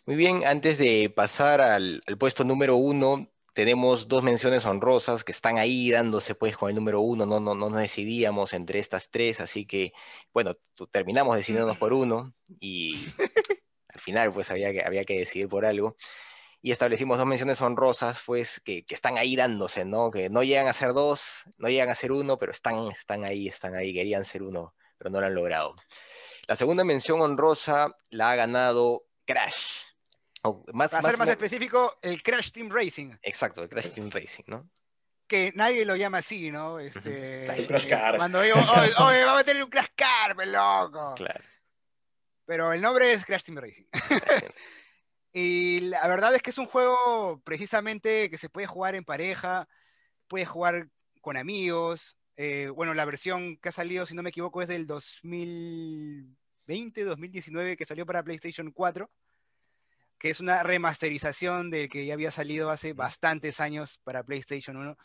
[0.05, 5.59] Muy bien, antes de pasar al, puesto número uno, tenemos dos menciones honrosas que están
[5.59, 9.41] ahí dándose pues con el número uno, no, no, no nos decidíamos entre estas tres,
[9.41, 9.93] así que
[10.33, 10.55] bueno,
[10.89, 12.95] terminamos decidiéndonos por uno y
[14.01, 15.95] al final pues había que, había que decidir por algo.
[16.63, 20.11] Y establecimos dos menciones honrosas, pues, que, que, están ahí dándose, ¿no?
[20.11, 23.47] Que no llegan a ser dos, no llegan a ser uno, pero están, están ahí,
[23.47, 25.75] están ahí, querían ser uno, pero no lo han logrado.
[26.47, 29.91] La segunda mención honrosa la ha ganado Crash.
[30.41, 33.13] Para ser más específico, el Crash Team Racing.
[33.23, 34.69] Exacto, el Crash Team Racing, ¿no?
[35.27, 36.79] Que nadie lo llama así, ¿no?
[36.79, 38.17] Este, Crash Car.
[38.17, 38.57] Cuando digo,
[38.99, 41.15] oye, vamos a tener un Crash Car, loco.
[41.15, 41.43] Claro.
[42.45, 43.85] Pero el nombre es Crash Team Racing.
[45.33, 49.67] y la verdad es que es un juego precisamente que se puede jugar en pareja,
[50.27, 50.89] puede jugar
[51.21, 52.17] con amigos.
[52.37, 57.77] Eh, bueno, la versión que ha salido, si no me equivoco, es del 2020, 2019,
[57.77, 59.09] que salió para PlayStation 4
[60.21, 64.95] que es una remasterización del que ya había salido hace bastantes años para PlayStation 1,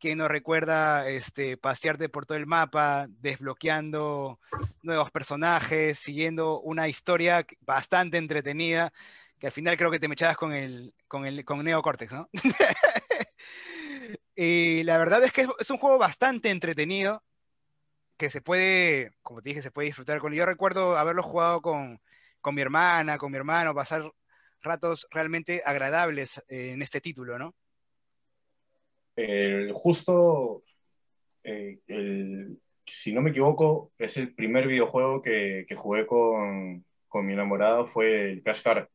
[0.00, 4.40] que nos recuerda este, pasearte por todo el mapa, desbloqueando
[4.82, 8.92] nuevos personajes, siguiendo una historia bastante entretenida,
[9.38, 12.12] que al final creo que te me echabas con el, con el con Neo Cortex,
[12.12, 12.30] ¿no?
[14.34, 17.22] y la verdad es que es un juego bastante entretenido,
[18.16, 20.32] que se puede, como te dije, se puede disfrutar con.
[20.32, 22.00] Yo recuerdo haberlo jugado con,
[22.40, 24.10] con mi hermana, con mi hermano, pasar
[24.62, 27.54] ratos realmente agradables eh, en este título, ¿no?
[29.74, 30.62] Justo,
[31.44, 31.78] eh,
[32.86, 38.42] si no me equivoco, es el primer videojuego que, jugué con, mi enamorado, fue el
[38.42, 38.88] Crash Car.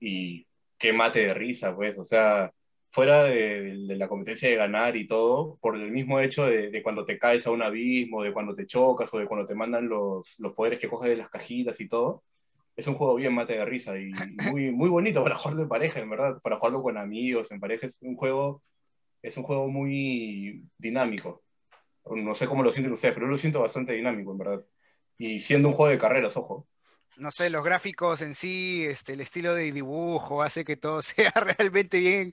[0.00, 0.46] Y
[0.78, 2.52] qué mate de risa, pues, o sea,
[2.90, 7.18] fuera de, la competencia de ganar y todo, por el mismo hecho de, cuando te
[7.18, 10.52] caes a un abismo, de cuando te chocas o de cuando te mandan los, los
[10.54, 12.22] poderes que coges de las cajitas y todo,
[12.76, 14.12] es un juego bien mate de risa y
[14.50, 17.86] muy, muy bonito para jugarlo en pareja, en verdad, para jugarlo con amigos, en pareja.
[17.86, 18.62] Es un juego,
[19.22, 21.42] es un juego muy dinámico.
[22.04, 24.64] No sé cómo lo sienten ustedes, pero yo lo siento bastante dinámico, en verdad.
[25.16, 26.66] Y siendo un juego de carreras, ojo.
[27.16, 31.30] No sé, los gráficos en sí, este, el estilo de dibujo hace que todo sea
[31.30, 32.32] realmente bien,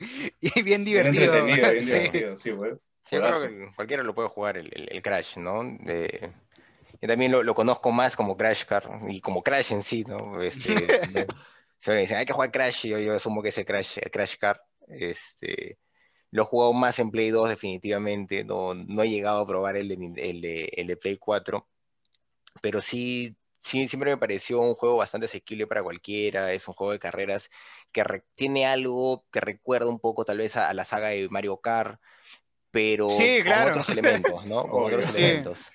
[0.63, 1.43] bien divertido.
[1.43, 2.89] Bien entretenido, bien divertido, sí, pues.
[3.05, 5.63] Sí, yo creo que cualquiera lo puede jugar el, el, Crash, ¿no?
[5.63, 10.41] Yo también lo, conozco más como Crash Car y como Crash en sí, ¿no?
[10.41, 10.75] Este,
[11.79, 14.37] se me dicen, hay que jugar Crash, y yo, yo asumo que ese Crash, Crash
[14.37, 14.61] Car.
[14.87, 15.79] Este,
[16.31, 19.89] lo he jugado más en Play 2 definitivamente, no, no he llegado a probar el
[19.89, 21.67] de, el de, Play 4,
[22.61, 26.93] pero sí, sí, siempre me pareció un juego bastante asequible para cualquiera, es un juego
[26.93, 27.49] de carreras
[27.91, 28.03] que
[28.35, 31.99] tiene algo que recuerda un poco tal vez a, la saga de Mario Kart,
[32.71, 34.67] pero con otros elementos, ¿no?
[34.67, 35.71] Con otros elementos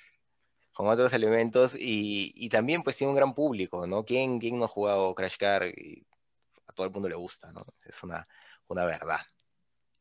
[0.75, 4.05] con otros elementos y, también pues tiene un gran público, ¿no?
[4.05, 5.73] ¿Quién, quién no ha jugado Crash Car?
[6.75, 7.65] todo el mundo le gusta, ¿no?
[7.85, 8.27] Es una,
[8.67, 9.21] una verdad.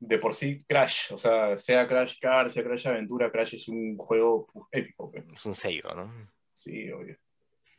[0.05, 3.95] De por sí, Crash, o sea, sea Crash Car, sea Crash Aventura, Crash es un
[3.97, 5.09] juego épico.
[5.09, 5.23] pues.
[5.33, 6.29] Es un sello, ¿no?
[6.57, 7.17] Sí, obvio.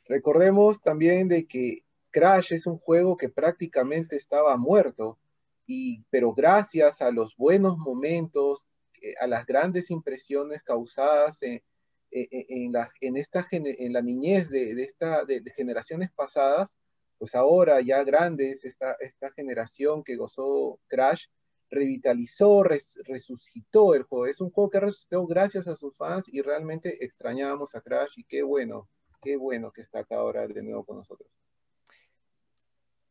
[0.06, 5.18] Recordemos también de que Crash es un juego que prácticamente estaba muerto,
[5.66, 8.66] y, pero gracias a los buenos momentos,
[9.02, 11.62] eh, a las grandes impresiones causadas en,
[12.10, 16.76] en- en la, en esta, en la niñez de, de esta, de, de generaciones pasadas,
[17.18, 21.26] pues ahora ya grandes, esta, esta generación que gozó Crash,
[21.74, 24.26] revitalizó, res- resucitó el juego.
[24.26, 28.24] Es un juego que resucitó gracias a sus fans y realmente extrañábamos a Crash y
[28.24, 28.88] qué bueno,
[29.20, 31.28] qué bueno que está acá ahora de nuevo con nosotros.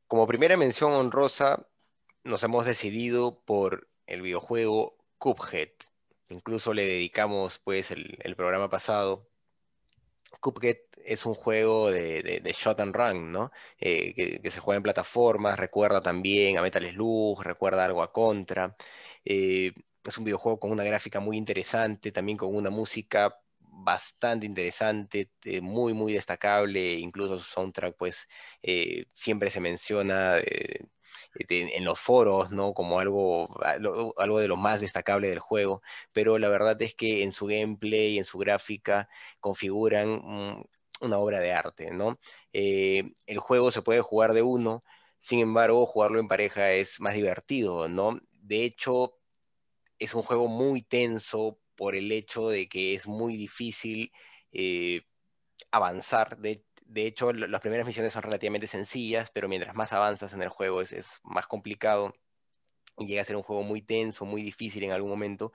[0.08, 1.68] Como primera mención honrosa,
[2.24, 5.70] nos hemos decidido por el videojuego Cuphead.
[6.30, 9.33] Incluso le dedicamos pues el programa pasado.
[10.44, 13.52] Cuphead es un juego de, shot and run, ¿no?
[13.80, 18.76] Eh, que, se juega en plataformas, recuerda también a Metal Slug, recuerda algo a Contra.
[19.26, 25.32] Eh, es un videojuego con una gráfica muy interesante, también con una música bastante interesante,
[25.46, 28.28] eh, muy, muy destacable, incluso su soundtrack, pues,
[29.14, 30.40] siempre se menciona
[31.50, 32.74] en los foros, ¿no?
[32.74, 37.32] Como algo, algo, de lo más destacable del juego, pero la verdad es que en
[37.32, 40.22] su gameplay, en su gráfica, configuran
[41.02, 42.20] una obra de arte, ¿no?
[42.54, 44.82] Eh, el juego se puede jugar de uno,
[45.20, 48.20] sin embargo, jugarlo en pareja es más divertido, ¿no?
[48.32, 49.16] De hecho,
[50.00, 54.12] es un juego muy tenso por el hecho de que es muy difícil
[54.52, 55.04] eh,
[55.72, 56.38] avanzar.
[56.40, 60.50] De, de hecho, las primeras misiones son relativamente sencillas, pero mientras más avanzas en el
[60.50, 62.14] juego es, más complicado
[63.00, 65.52] y llega a ser un juego muy tenso, muy difícil en algún momento.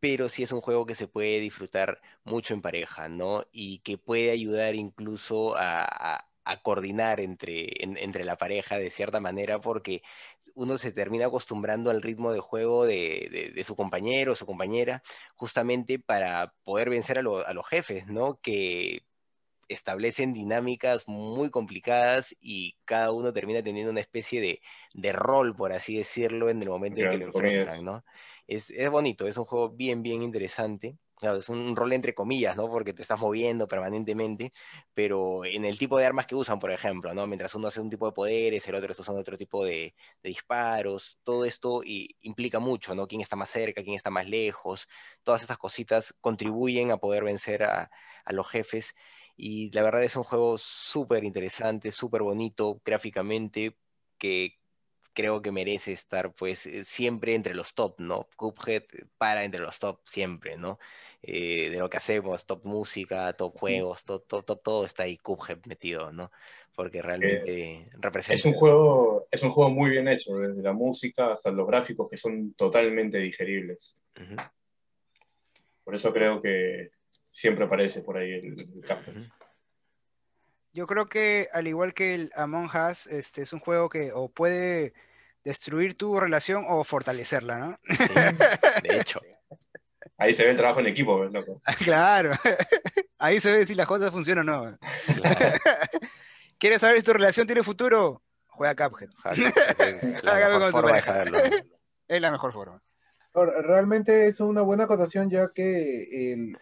[0.00, 3.44] Pero sí es un juego que se puede disfrutar mucho en pareja, ¿no?
[3.52, 6.24] Y que puede ayudar incluso a,
[6.62, 10.02] coordinar entre, en- entre la pareja de cierta manera, porque
[10.54, 15.02] uno se termina acostumbrando al ritmo de juego de, de- su compañero o su compañera,
[15.36, 18.40] justamente para poder vencer a, a los jefes, ¿no?
[18.40, 19.07] Que
[19.68, 24.62] establecen dinámicas muy complicadas y cada uno termina teniendo una especie de,
[24.94, 28.04] de rol, por así decirlo, en el momento en que lo enfrentan, ¿no?
[28.46, 30.96] Es, es bonito, es un juego bien, bien interesante.
[31.14, 32.70] Claro, es un rol entre comillas, ¿no?
[32.70, 34.52] Porque te estás moviendo permanentemente,
[34.94, 37.26] pero en el tipo de armas que usan, por ejemplo, ¿no?
[37.26, 40.28] Mientras uno hace un tipo de poderes, el otro está usando otro tipo de, de
[40.28, 43.08] disparos, todo esto y, implica mucho, ¿no?
[43.08, 44.88] Quién está más cerca, quién está más lejos,
[45.24, 47.90] todas estas cositas contribuyen a poder vencer a,
[48.24, 48.94] a los jefes
[49.38, 53.76] y la verdad es un juego súper interesante, súper bonito gráficamente,
[54.18, 54.58] que
[55.14, 58.28] creo que merece estar pues eh, siempre entre los top, ¿no?
[58.36, 58.82] Cuphead
[59.16, 60.80] para entre los top siempre, ¿no?
[61.22, 65.16] Eh, de lo que hacemos, top música, top juegos, top, top, top, todo está ahí
[65.16, 66.32] Cuphead metido, ¿no?
[66.74, 68.38] Porque realmente representa...
[68.38, 72.10] Es un juego, es un juego muy bien hecho, desde la música hasta los gráficos
[72.10, 73.96] que son totalmente digeribles.
[74.16, 74.34] Ujú,
[75.84, 76.88] Por eso creo que
[77.38, 79.22] siempre aparece por ahí el, el Cuphead.
[80.72, 84.28] Yo creo que al igual que el Among Us, este es un juego que o
[84.28, 84.92] puede
[85.44, 87.78] destruir tu relación o fortalecerla, ¿no?
[87.88, 89.20] Sí, de hecho.
[90.18, 91.62] Ahí se ve el trabajo en equipo, ¿ves, loco?
[91.84, 92.32] claro.
[93.18, 94.78] Ahí se ve si las cosas funcionan o no.
[95.14, 95.56] Claro.
[96.58, 98.20] ¿Quieres saber si tu relación tiene futuro?
[98.48, 99.10] Juega Cuphead.
[99.22, 101.00] Pareja.
[101.02, 101.38] saberlo.
[102.08, 102.82] Es la mejor forma.
[103.32, 106.58] Realmente es una buena acotación ya que el,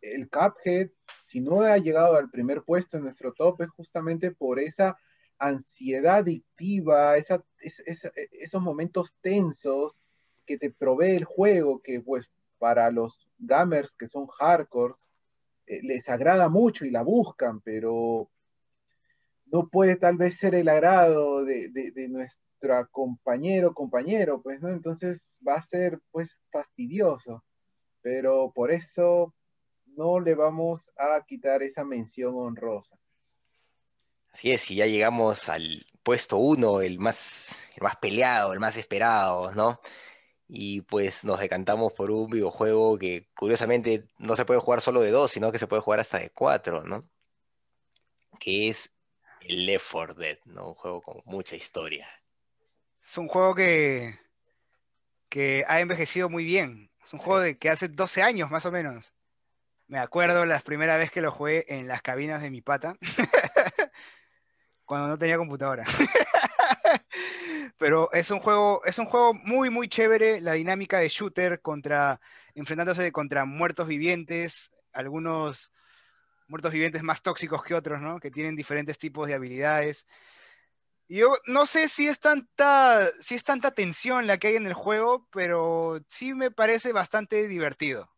[0.00, 0.90] el Cuphead,
[1.24, 4.96] si no ha llegado al primer puesto en nuestro top, es justamente por esa
[5.38, 10.02] ansiedad adictiva, esa, es- esa- esos momentos tensos
[10.46, 15.06] que te provee el juego, que pues para los gamers que son hardcores,
[15.66, 18.30] eh, les agrada mucho y la buscan, pero
[19.46, 22.28] no puede tal vez ser el agrado de, de, de
[22.90, 24.68] compañero compañero, pues, ¿no?
[24.70, 27.44] Entonces va a ser, pues, fastidioso.
[28.02, 29.34] Pero por eso
[29.98, 32.96] no le vamos a quitar esa mención honrosa.
[34.32, 38.76] Así es, y ya llegamos al puesto uno, el más, el más peleado, el más
[38.76, 39.80] esperado, ¿no?
[40.46, 45.10] Y pues nos decantamos por un videojuego que curiosamente no se puede jugar solo de
[45.10, 47.04] dos, sino que se puede jugar hasta de cuatro, ¿no?
[48.38, 48.92] Que es
[49.40, 50.68] el Left 4 Dead, ¿no?
[50.68, 52.06] Un juego con mucha historia.
[53.02, 54.14] Es un juego que,
[55.28, 56.88] que ha envejecido muy bien.
[57.04, 59.12] Es un juego de que hace 12 años más o menos.
[59.88, 62.96] Me acuerdo la primera vez que lo jugué en las cabinas de mi pata,
[64.84, 65.84] cuando no tenía computadora.
[67.78, 72.20] Pero es un juego, es un juego muy, muy chévere, la dinámica de shooter contra,
[72.54, 75.72] enfrentándose contra muertos vivientes, algunos
[76.48, 78.20] muertos vivientes más tóxicos que otros, ¿no?
[78.20, 80.06] Que tienen diferentes tipos de habilidades.
[81.08, 84.74] Yo no sé si es tanta, si es tanta tensión la que hay en el
[84.74, 88.10] juego, pero sí me parece bastante divertido.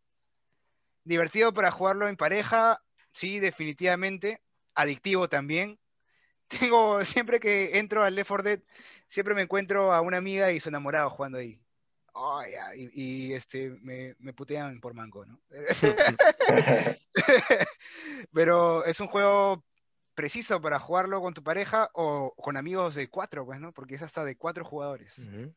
[1.10, 4.40] Divertido para jugarlo en pareja, sí, definitivamente.
[4.76, 5.80] Adictivo también.
[6.46, 8.60] Tengo, siempre que entro al Left 4 Dead,
[9.08, 11.60] siempre me encuentro a una amiga y su enamorado jugando ahí.
[12.12, 12.40] Oh,
[12.76, 15.40] y, y, este, me, me, putean por mango, ¿no?
[18.32, 19.64] Pero es un juego
[20.14, 23.72] preciso para jugarlo con tu pareja o con amigos de cuatro, pues, ¿no?
[23.72, 25.18] Porque es hasta de cuatro jugadores.
[25.18, 25.54] Uh -huh.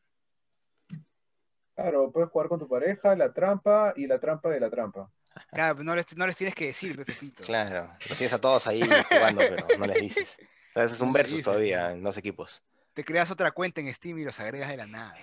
[1.76, 5.12] Claro, puedes jugar con tu pareja, la trampa y la trampa de la trampa.
[5.52, 7.44] Claro, no les, no les tienes que decir, Pepito.
[7.44, 10.36] Claro, los tienes a todos ahí jugando, pero no les dices.
[10.68, 12.62] Entonces es un versus todavía en dos equipos.
[12.94, 15.14] Te creas otra cuenta en Steam y los agregas de la nada.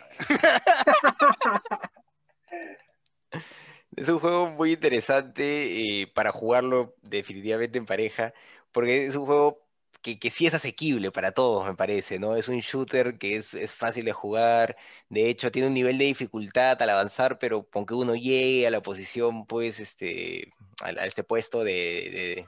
[3.96, 8.34] es un juego muy interesante eh, para jugarlo definitivamente en pareja,
[8.72, 9.66] porque es un juego
[10.02, 12.36] que, que, sí es asequible para todos, me parece, ¿no?
[12.36, 14.78] Es un shooter que es, es, fácil de jugar,
[15.10, 18.72] de hecho tiene un nivel de dificultad al avanzar, pero con que uno llegue a
[18.72, 22.48] la posición, pues, este, a, a este puesto de, de,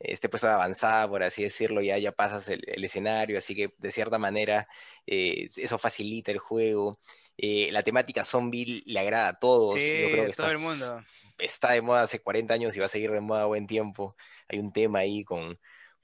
[0.00, 3.74] este puesto de avanzada, por así decirlo, ya, ya pasas el, el escenario, así que
[3.78, 4.68] de cierta manera
[5.06, 6.98] eh, eso facilita el juego.
[7.36, 9.74] Eh, la temática zombie le agrada a todos.
[9.74, 11.04] Sí, Yo creo que todo está, el mundo.
[11.38, 14.16] Está de moda hace 40 años y va a seguir de moda buen tiempo.
[14.48, 15.58] Hay un tema ahí con,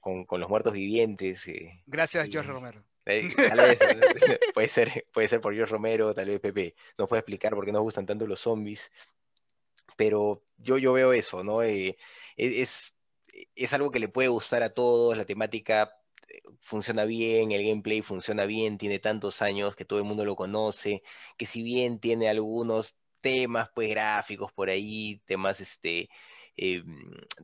[0.05, 1.47] con, con los muertos vivientes.
[1.47, 2.83] Eh, Gracias, y, George Romero.
[3.07, 3.79] Eh, tal vez,
[4.53, 7.71] puede, ser, puede ser por George Romero, tal vez Pepe nos puede explicar por qué
[7.71, 8.91] nos gustan tanto los zombies.
[9.97, 11.63] Pero yo, yo veo eso, ¿no?
[11.63, 11.97] Eh,
[12.37, 12.93] es,
[13.55, 15.97] es algo que le puede gustar a todos, la temática
[16.27, 20.35] eh, funciona bien, el gameplay funciona bien, tiene tantos años que todo el mundo lo
[20.35, 21.01] conoce,
[21.35, 26.09] que si bien tiene algunos temas pues gráficos por ahí, temas este
[26.57, 26.83] eh,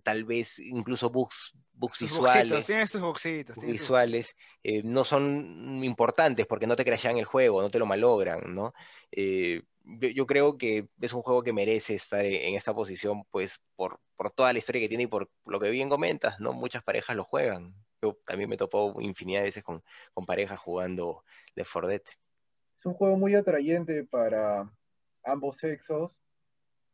[0.04, 5.04] tal vez incluso bugs, bugs sus visuales, boxitos, tiene sus boxitos, bugs visuales eh, no
[5.04, 8.74] son importantes porque no te crashean el juego, no te lo malogran, ¿no?
[9.12, 13.60] Eh, yo, yo, creo que es un juego que merece estar en esta posición, pues,
[13.76, 16.54] por, por, toda la historia que tiene y por lo que bien comentas, ¿no?
[16.54, 17.76] Muchas parejas lo juegan.
[18.02, 19.84] Yo también me topo infinidad de veces con,
[20.14, 21.24] con parejas jugando
[21.56, 22.10] de Fordet.
[22.78, 24.72] Es un juego muy atrayente para
[25.24, 26.22] ambos sexos,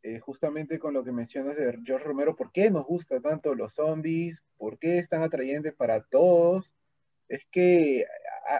[0.03, 3.73] eh, justamente con lo que mencionas de George Romero, ¿por qué nos gusta tanto los
[3.73, 4.43] zombies?
[4.57, 6.75] ¿Por qué es tan atrayente para todos?
[7.27, 8.05] Es que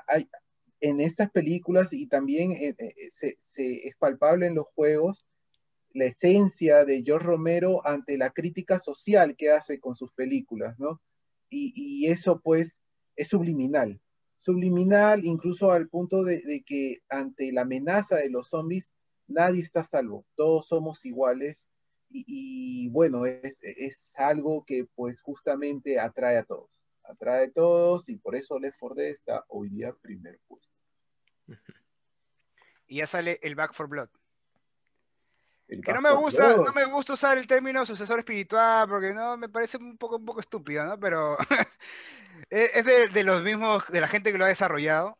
[0.08, 0.30] hay,
[0.82, 5.26] en estas películas y también eh, eh, se, es palpable en los juegos
[5.94, 11.02] la esencia de George Romero ante la crítica social que hace con sus películas, ¿no?
[11.50, 12.82] Y, y eso pues
[13.16, 14.00] es subliminal,
[14.38, 18.92] subliminal incluso al punto de, de, que ante la amenaza de los zombies
[19.28, 21.68] nadie está a salvo, todos somos iguales
[22.10, 26.78] y, y bueno, es, es algo que pues justamente atrae a todos
[27.10, 30.74] atrae a todos y por eso Left 4 Dead está hoy día primer puesto.
[32.90, 34.08] Y ya sale el Back for Blood.
[35.68, 36.68] El que no me gusta, Blood.
[36.68, 40.24] no me gusta usar el término sucesor espiritual porque no me parece un poco, un
[40.24, 40.98] poco estúpido, ¿no?
[40.98, 41.36] Pero
[42.50, 45.18] es de, de, los mismos, de la gente que lo ha desarrollado.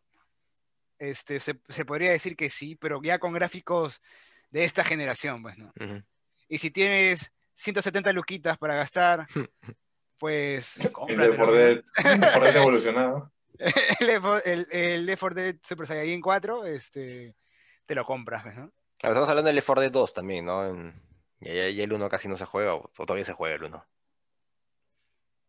[1.00, 4.02] Este, se, se, podría decir que sí, pero ya con gráficos
[4.50, 5.68] de esta generación, pues, ¿no?
[5.80, 6.04] Uh -huh.
[6.50, 9.28] Y si tienes 170 luquitas para gastar,
[10.18, 10.78] pues.
[11.08, 11.86] El de Fordet,
[12.34, 13.32] Fordet evolucionado.
[14.46, 17.36] el, el Left 4 Dead Super Saiyan 4, este,
[17.86, 18.72] te lo compras, ¿no?
[18.98, 20.94] Claro, estamos hablando del Left 4 Dead 2 también, ¿no?
[21.40, 23.86] Ya, el 1 casi no se juega, o todavía se juega el 1.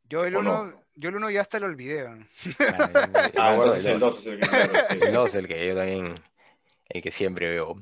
[0.09, 0.83] Yo el 1, no?
[0.95, 2.07] yo el 1 ya hasta lo olvidé.
[2.07, 2.19] Ah,
[3.39, 4.49] ah entonces el 2 es el que
[5.07, 6.15] El 2 es el que yo también,
[6.89, 7.77] el que siempre veo.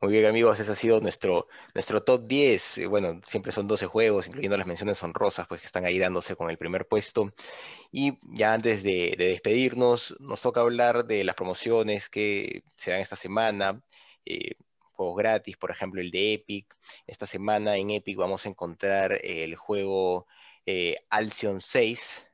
[0.00, 2.88] Muy bien, amigos, ese ha sido nuestro, nuestro top 10.
[2.88, 6.50] Bueno, siempre son 12 juegos, incluyendo las menciones honrosas, pues que están ahí dándose con
[6.50, 7.32] el primer puesto.
[7.90, 13.00] Y ya antes de, de despedirnos, nos toca hablar de las promociones que se dan
[13.00, 13.82] esta semana.
[14.24, 14.52] Eh,
[14.92, 16.72] juegos gratis, por ejemplo, el de Epic.
[17.06, 20.28] Esta semana en Epic vamos a encontrar el juego
[20.70, 22.26] eh, Alcyon 6,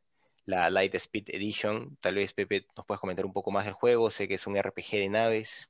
[0.46, 1.96] la Light Speed Edition.
[2.00, 4.10] Tal vez, Pepe, nos puedes comentar un poco más del juego.
[4.10, 5.68] Sé que es un RPG de naves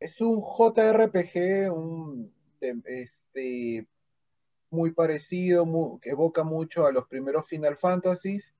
[0.00, 2.34] es un JRPG, un,
[2.86, 3.86] este,
[4.70, 5.66] muy parecido,
[6.00, 8.54] que evoca mucho a los primeros Final Fantasies.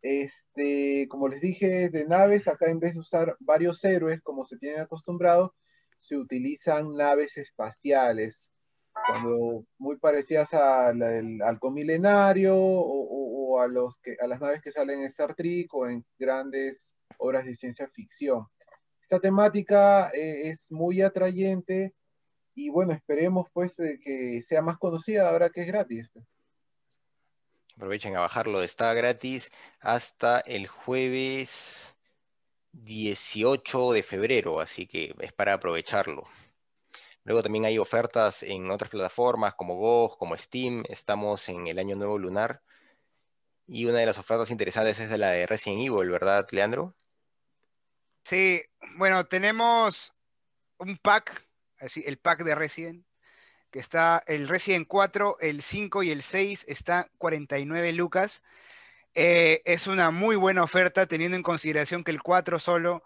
[0.00, 4.56] Este, como les dije, de naves, acá en vez de usar varios héroes, como se
[4.56, 5.54] tienen acostumbrado,
[5.98, 8.50] se utilizan naves espaciales,
[9.06, 15.06] cuando muy parecidas al, al halcón milenario o, o, a, las naves que salen en
[15.06, 18.46] Star Trek o en grandes obras de ciencia ficción
[19.12, 21.92] esta temática eh, es muy atrayente
[22.54, 26.10] y bueno, esperemos pues eh, que sea más conocida ahora que es gratis.
[27.76, 29.50] Aprovechen a bajarlo, está gratis
[29.80, 31.94] hasta el jueves
[32.72, 36.24] 18 de febrero, así que es para aprovecharlo.
[37.24, 40.82] Luego también hay ofertas en otras plataformas como GOG, como Steam.
[40.88, 42.62] Estamos en el año nuevo lunar.
[43.66, 46.94] Y una de las ofertas interesantes es de la de Resident Evil, ¿verdad, Leandro?
[48.24, 48.62] Sí,
[48.96, 50.14] bueno, tenemos
[50.78, 51.44] un pack,
[51.78, 53.04] así, el pack de Resident,
[53.70, 58.42] que está el Resident 4, el 5 y el 6, está 49 lucas.
[59.14, 63.04] Eh, es una muy buena oferta teniendo en consideración que el 4 solo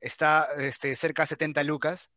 [0.00, 2.10] está este, cerca de 70 lucas.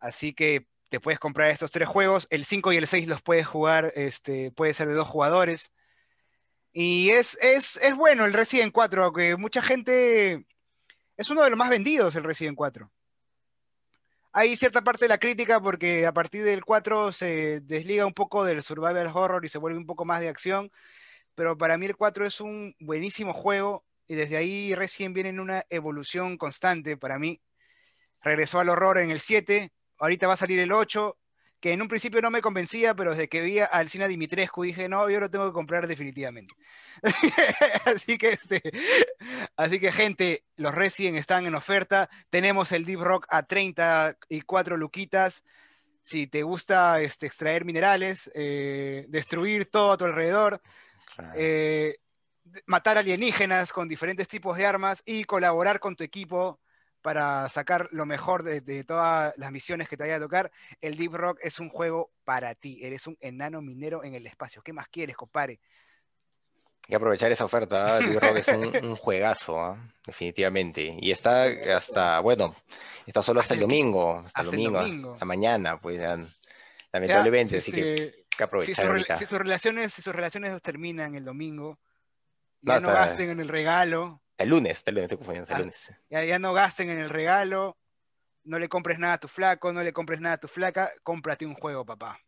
[0.00, 2.26] Así que te puedes comprar estos tres juegos.
[2.30, 5.72] El 5 y el 6 los puedes jugar, este, puede ser de dos jugadores.
[6.72, 10.46] Y es, es, es bueno el Resident 4, aunque mucha gente...
[11.16, 12.90] Es uno de los más vendidos el Resident 4.
[14.32, 18.44] Hay cierta parte de la crítica porque a partir del 4 se desliga un poco
[18.44, 20.70] del survival horror y se vuelve un poco más de acción,
[21.34, 25.40] pero para mí el 4 es un buenísimo juego y desde ahí recién viene en
[25.40, 27.40] una evolución constante para mí.
[28.22, 31.16] Regresó al horror en el 7, ahorita va a salir el 8,
[31.60, 34.88] que en un principio no me convencía, pero desde que vi al cine Dimitrescu dije,
[34.88, 36.54] no, yo lo tengo que comprar definitivamente.
[37.84, 38.62] así, que, este,
[39.56, 42.08] así que, gente, los Resident están en oferta.
[42.30, 45.44] Tenemos el Deep Rock a 34 luquitas.
[46.00, 50.62] Si te gusta este, extraer minerales, eh, destruir todo a tu alrededor,
[51.36, 51.96] eh,
[52.64, 56.58] matar alienígenas con diferentes tipos de armas y colaborar con tu equipo
[57.02, 61.14] para sacar lo mejor de, todas las misiones que te vaya a tocar, el Deep
[61.14, 62.78] Rock es un juego para ti.
[62.82, 64.62] Eres un enano minero en el espacio.
[64.62, 65.60] ¿Qué más quieres, compadre?
[66.82, 67.96] Hay que aprovechar esa oferta.
[67.96, 67.98] ¿ah?
[67.98, 68.48] Deep Rock es
[68.82, 69.92] un, juegazo, ¿ah?
[70.06, 70.96] definitivamente.
[71.00, 71.44] Y está
[71.74, 72.54] hasta, bueno,
[73.06, 74.22] está solo hasta, el domingo.
[74.24, 76.00] Hasta, el domingo, hasta mañana, pues,
[76.92, 77.58] lamentablemente.
[77.58, 79.16] así que este, hay que aprovechar.
[79.16, 81.78] Si, sus relaciones, si sus relaciones terminan el domingo,
[82.62, 85.92] ya no gasten en el regalo el lunes, el lunes, estoy confundiendo, el ah, lunes.
[86.08, 87.76] Ya, no gasten en el regalo,
[88.44, 91.46] no le compres nada a tu flaco, no le compres nada a tu flaca, cómprate
[91.46, 92.18] un juego, papá.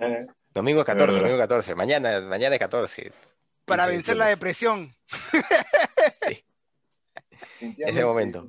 [0.00, 3.12] Eh, domingo 14, domingo 14, mañana, mañana es 14.
[3.64, 4.94] Para vencer la depresión.
[6.28, 6.44] sí.
[7.60, 8.48] Ese momento.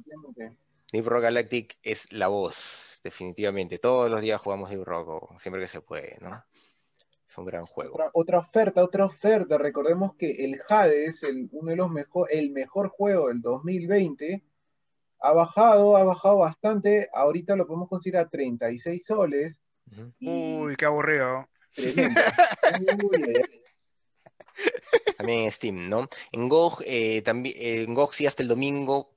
[0.92, 3.78] Deep Rock Galactic es la voz, definitivamente.
[3.78, 6.44] Todos los días jugamos Deep Rock, siempre que se puede, ¿no?
[7.32, 7.98] Es un gran juego.
[8.12, 9.58] Otra, oferta, otra oferta.
[9.58, 14.44] Recordemos que el Hades, el, uno de los mejor, el mejor juego del 2020,
[15.22, 17.08] ha bajado, ha bajado bastante.
[17.14, 19.62] Ahorita lo podemos conseguir a 36 soles.
[20.20, 21.48] Uy, qué aburrido.
[25.18, 26.10] también en Steam, ¿no?
[26.34, 29.16] En GOG, eh, también, en GOG sí hasta el domingo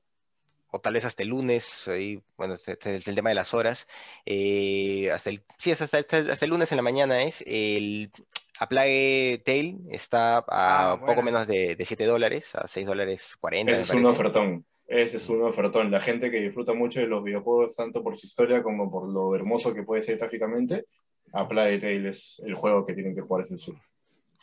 [0.75, 3.87] o tal vez hasta el lunes, ahí, bueno, este, este el, tema de las horas,
[4.27, 8.11] eh, hasta el, sí, hasta, el lunes en la mañana es, el
[8.59, 13.37] A Plague Tale está a ah, poco menos de, de, 7 dólares, a 6 dólares
[13.41, 13.71] 40.
[13.71, 15.93] Ese es un ofertón, ese es un ofertón.
[15.93, 19.37] La gente que disfruta mucho de los videojuegos, tanto por su historia como por lo
[19.37, 20.87] hermoso que puede ser gráficamente,
[21.33, 23.73] A Plague Tale es el juego que tienen que jugar ese sí.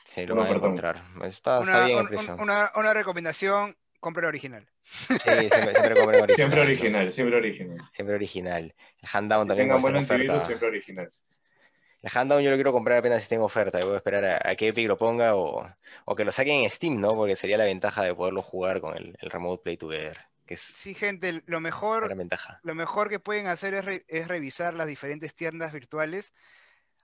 [0.06, 1.04] Sí, lo van a encontrar.
[1.26, 2.08] Está, una, bien
[2.40, 4.71] una, una recomendación, compre el original.
[4.84, 6.36] Sí, siempre, siempre original.
[6.36, 7.90] Siempre original, siempre original.
[7.94, 8.76] Siempre original.
[9.02, 9.68] El Handdown también.
[9.68, 10.42] Tengan buen oferta.
[10.42, 11.10] siempre original.
[12.02, 13.80] El Handdown yo lo quiero comprar apenas si tengo oferta.
[13.80, 15.70] Y voy a esperar a, que Epic lo ponga o,
[16.06, 17.10] o, que lo saquen en Steam, ¿no?
[17.10, 20.18] Porque sería la ventaja de poderlo jugar con el, el Remote Play Together.
[20.46, 22.12] Que es sí, gente, lo mejor,
[22.64, 26.34] lo mejor que pueden hacer es, es revisar las diferentes tiendas virtuales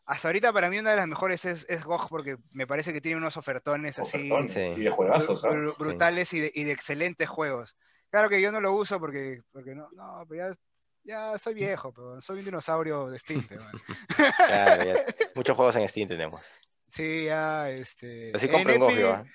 [0.08, 3.02] hasta ahorita para mí una de las mejores es, es GOG porque me parece que
[3.02, 5.44] tiene unos ofertones así y de juegazos,
[5.78, 7.76] brutales y, de, y, de, excelentes juegos.
[8.10, 10.56] Claro que yo no lo uso porque, porque no, no, pero ya,
[11.04, 13.46] ya soy viejo, pero soy un dinosaurio de Steam.
[15.36, 16.42] Muchos juegos en Steam tenemos.
[16.88, 18.32] Sí, ya, este.
[18.34, 19.28] Así en, Epic,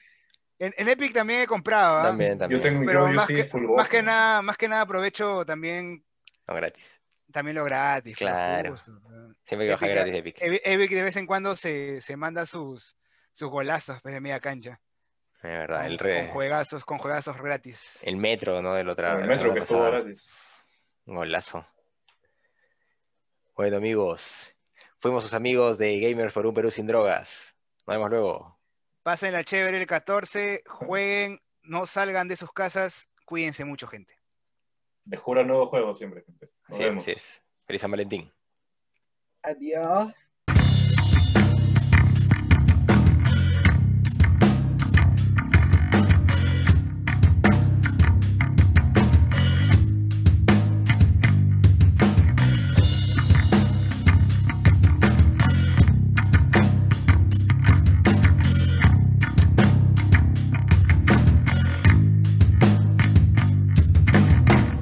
[0.59, 1.99] en, en, Epic también he comprado.
[1.99, 2.03] ¿ah?
[2.05, 2.63] También, también.
[2.63, 3.47] Yo tengo, pero yo, más, que,
[3.77, 6.03] más, que nada, más que nada aprovecho también.
[6.49, 7.02] No, gratis
[7.33, 8.17] también lo gratis.
[8.17, 8.77] Claro.
[8.77, 10.37] Siempre que baja gratis Epic.
[10.41, 12.97] Epic de vez en cuando se, se manda sus,
[13.33, 14.81] sus golazos pues, de media cancha.
[15.37, 16.21] Es verdad, con, el re...
[16.21, 17.99] con juegazos, con juegazos gratis.
[18.03, 18.75] El metro, ¿no?
[18.75, 20.25] Del otra, el metro que estuvo gratis.
[21.07, 21.67] Un golazo.
[23.57, 24.55] Bueno, amigos,
[25.01, 27.57] fuimos sus amigos de Gamers por un Perú sin drogas.
[27.87, 28.59] Nos vemos luego.
[29.03, 34.17] Pasen la chévere el 14, jueguen, no salgan de sus casas, cuídense mucho, gente.
[35.05, 36.51] Descubran nuevos juegos siempre, gente.
[36.73, 37.05] Nos vemos.
[37.67, 38.33] Feliz San Valentín.
[39.43, 40.32] Adiós.